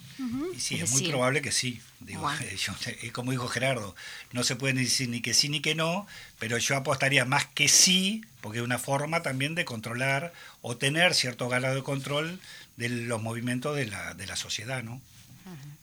[0.56, 1.80] Y sí, es, muy probable que sí.
[2.00, 2.28] Digo,
[3.14, 3.96] como dijo Gerardo,
[4.32, 6.08] no se puede decir ni que sí ni que no,
[6.40, 10.34] pero yo apostaría más que sí, porque es una forma también de controlar
[10.64, 12.40] o tener cierto grado de control
[12.78, 15.00] de los movimientos de la, de la sociedad, ¿no?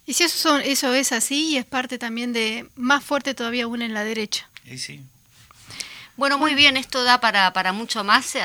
[0.09, 3.65] Y si eso, son, eso es así, y es parte también de más fuerte todavía
[3.65, 4.48] aún en la derecha.
[4.69, 5.01] Sí, sí.
[6.17, 8.37] Bueno, muy bien, esto da para, para mucho más.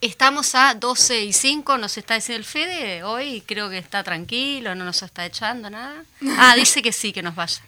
[0.00, 4.74] Estamos a 12 y 5, nos está diciendo el Fede, hoy creo que está tranquilo,
[4.74, 6.04] no nos está echando nada.
[6.38, 7.60] Ah, dice que sí, que nos vaya.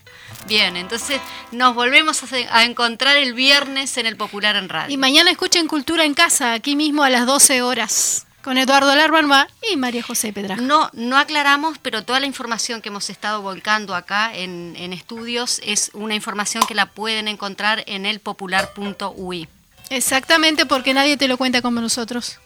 [0.47, 1.21] Bien, entonces
[1.53, 4.93] nos volvemos a, encontrar el viernes en el Popular en Radio.
[4.93, 9.49] Y mañana escuchen Cultura en Casa, aquí mismo a las 12 horas, con Eduardo Larbarma
[9.73, 10.55] y María José Pedra.
[10.55, 15.61] No, no aclaramos, pero toda la información que hemos estado volcando acá en, en estudios
[15.65, 19.49] es una información que la pueden encontrar en elpopular.ui.
[19.91, 22.39] Exactamente, porque nadie te lo cuenta como nosotros.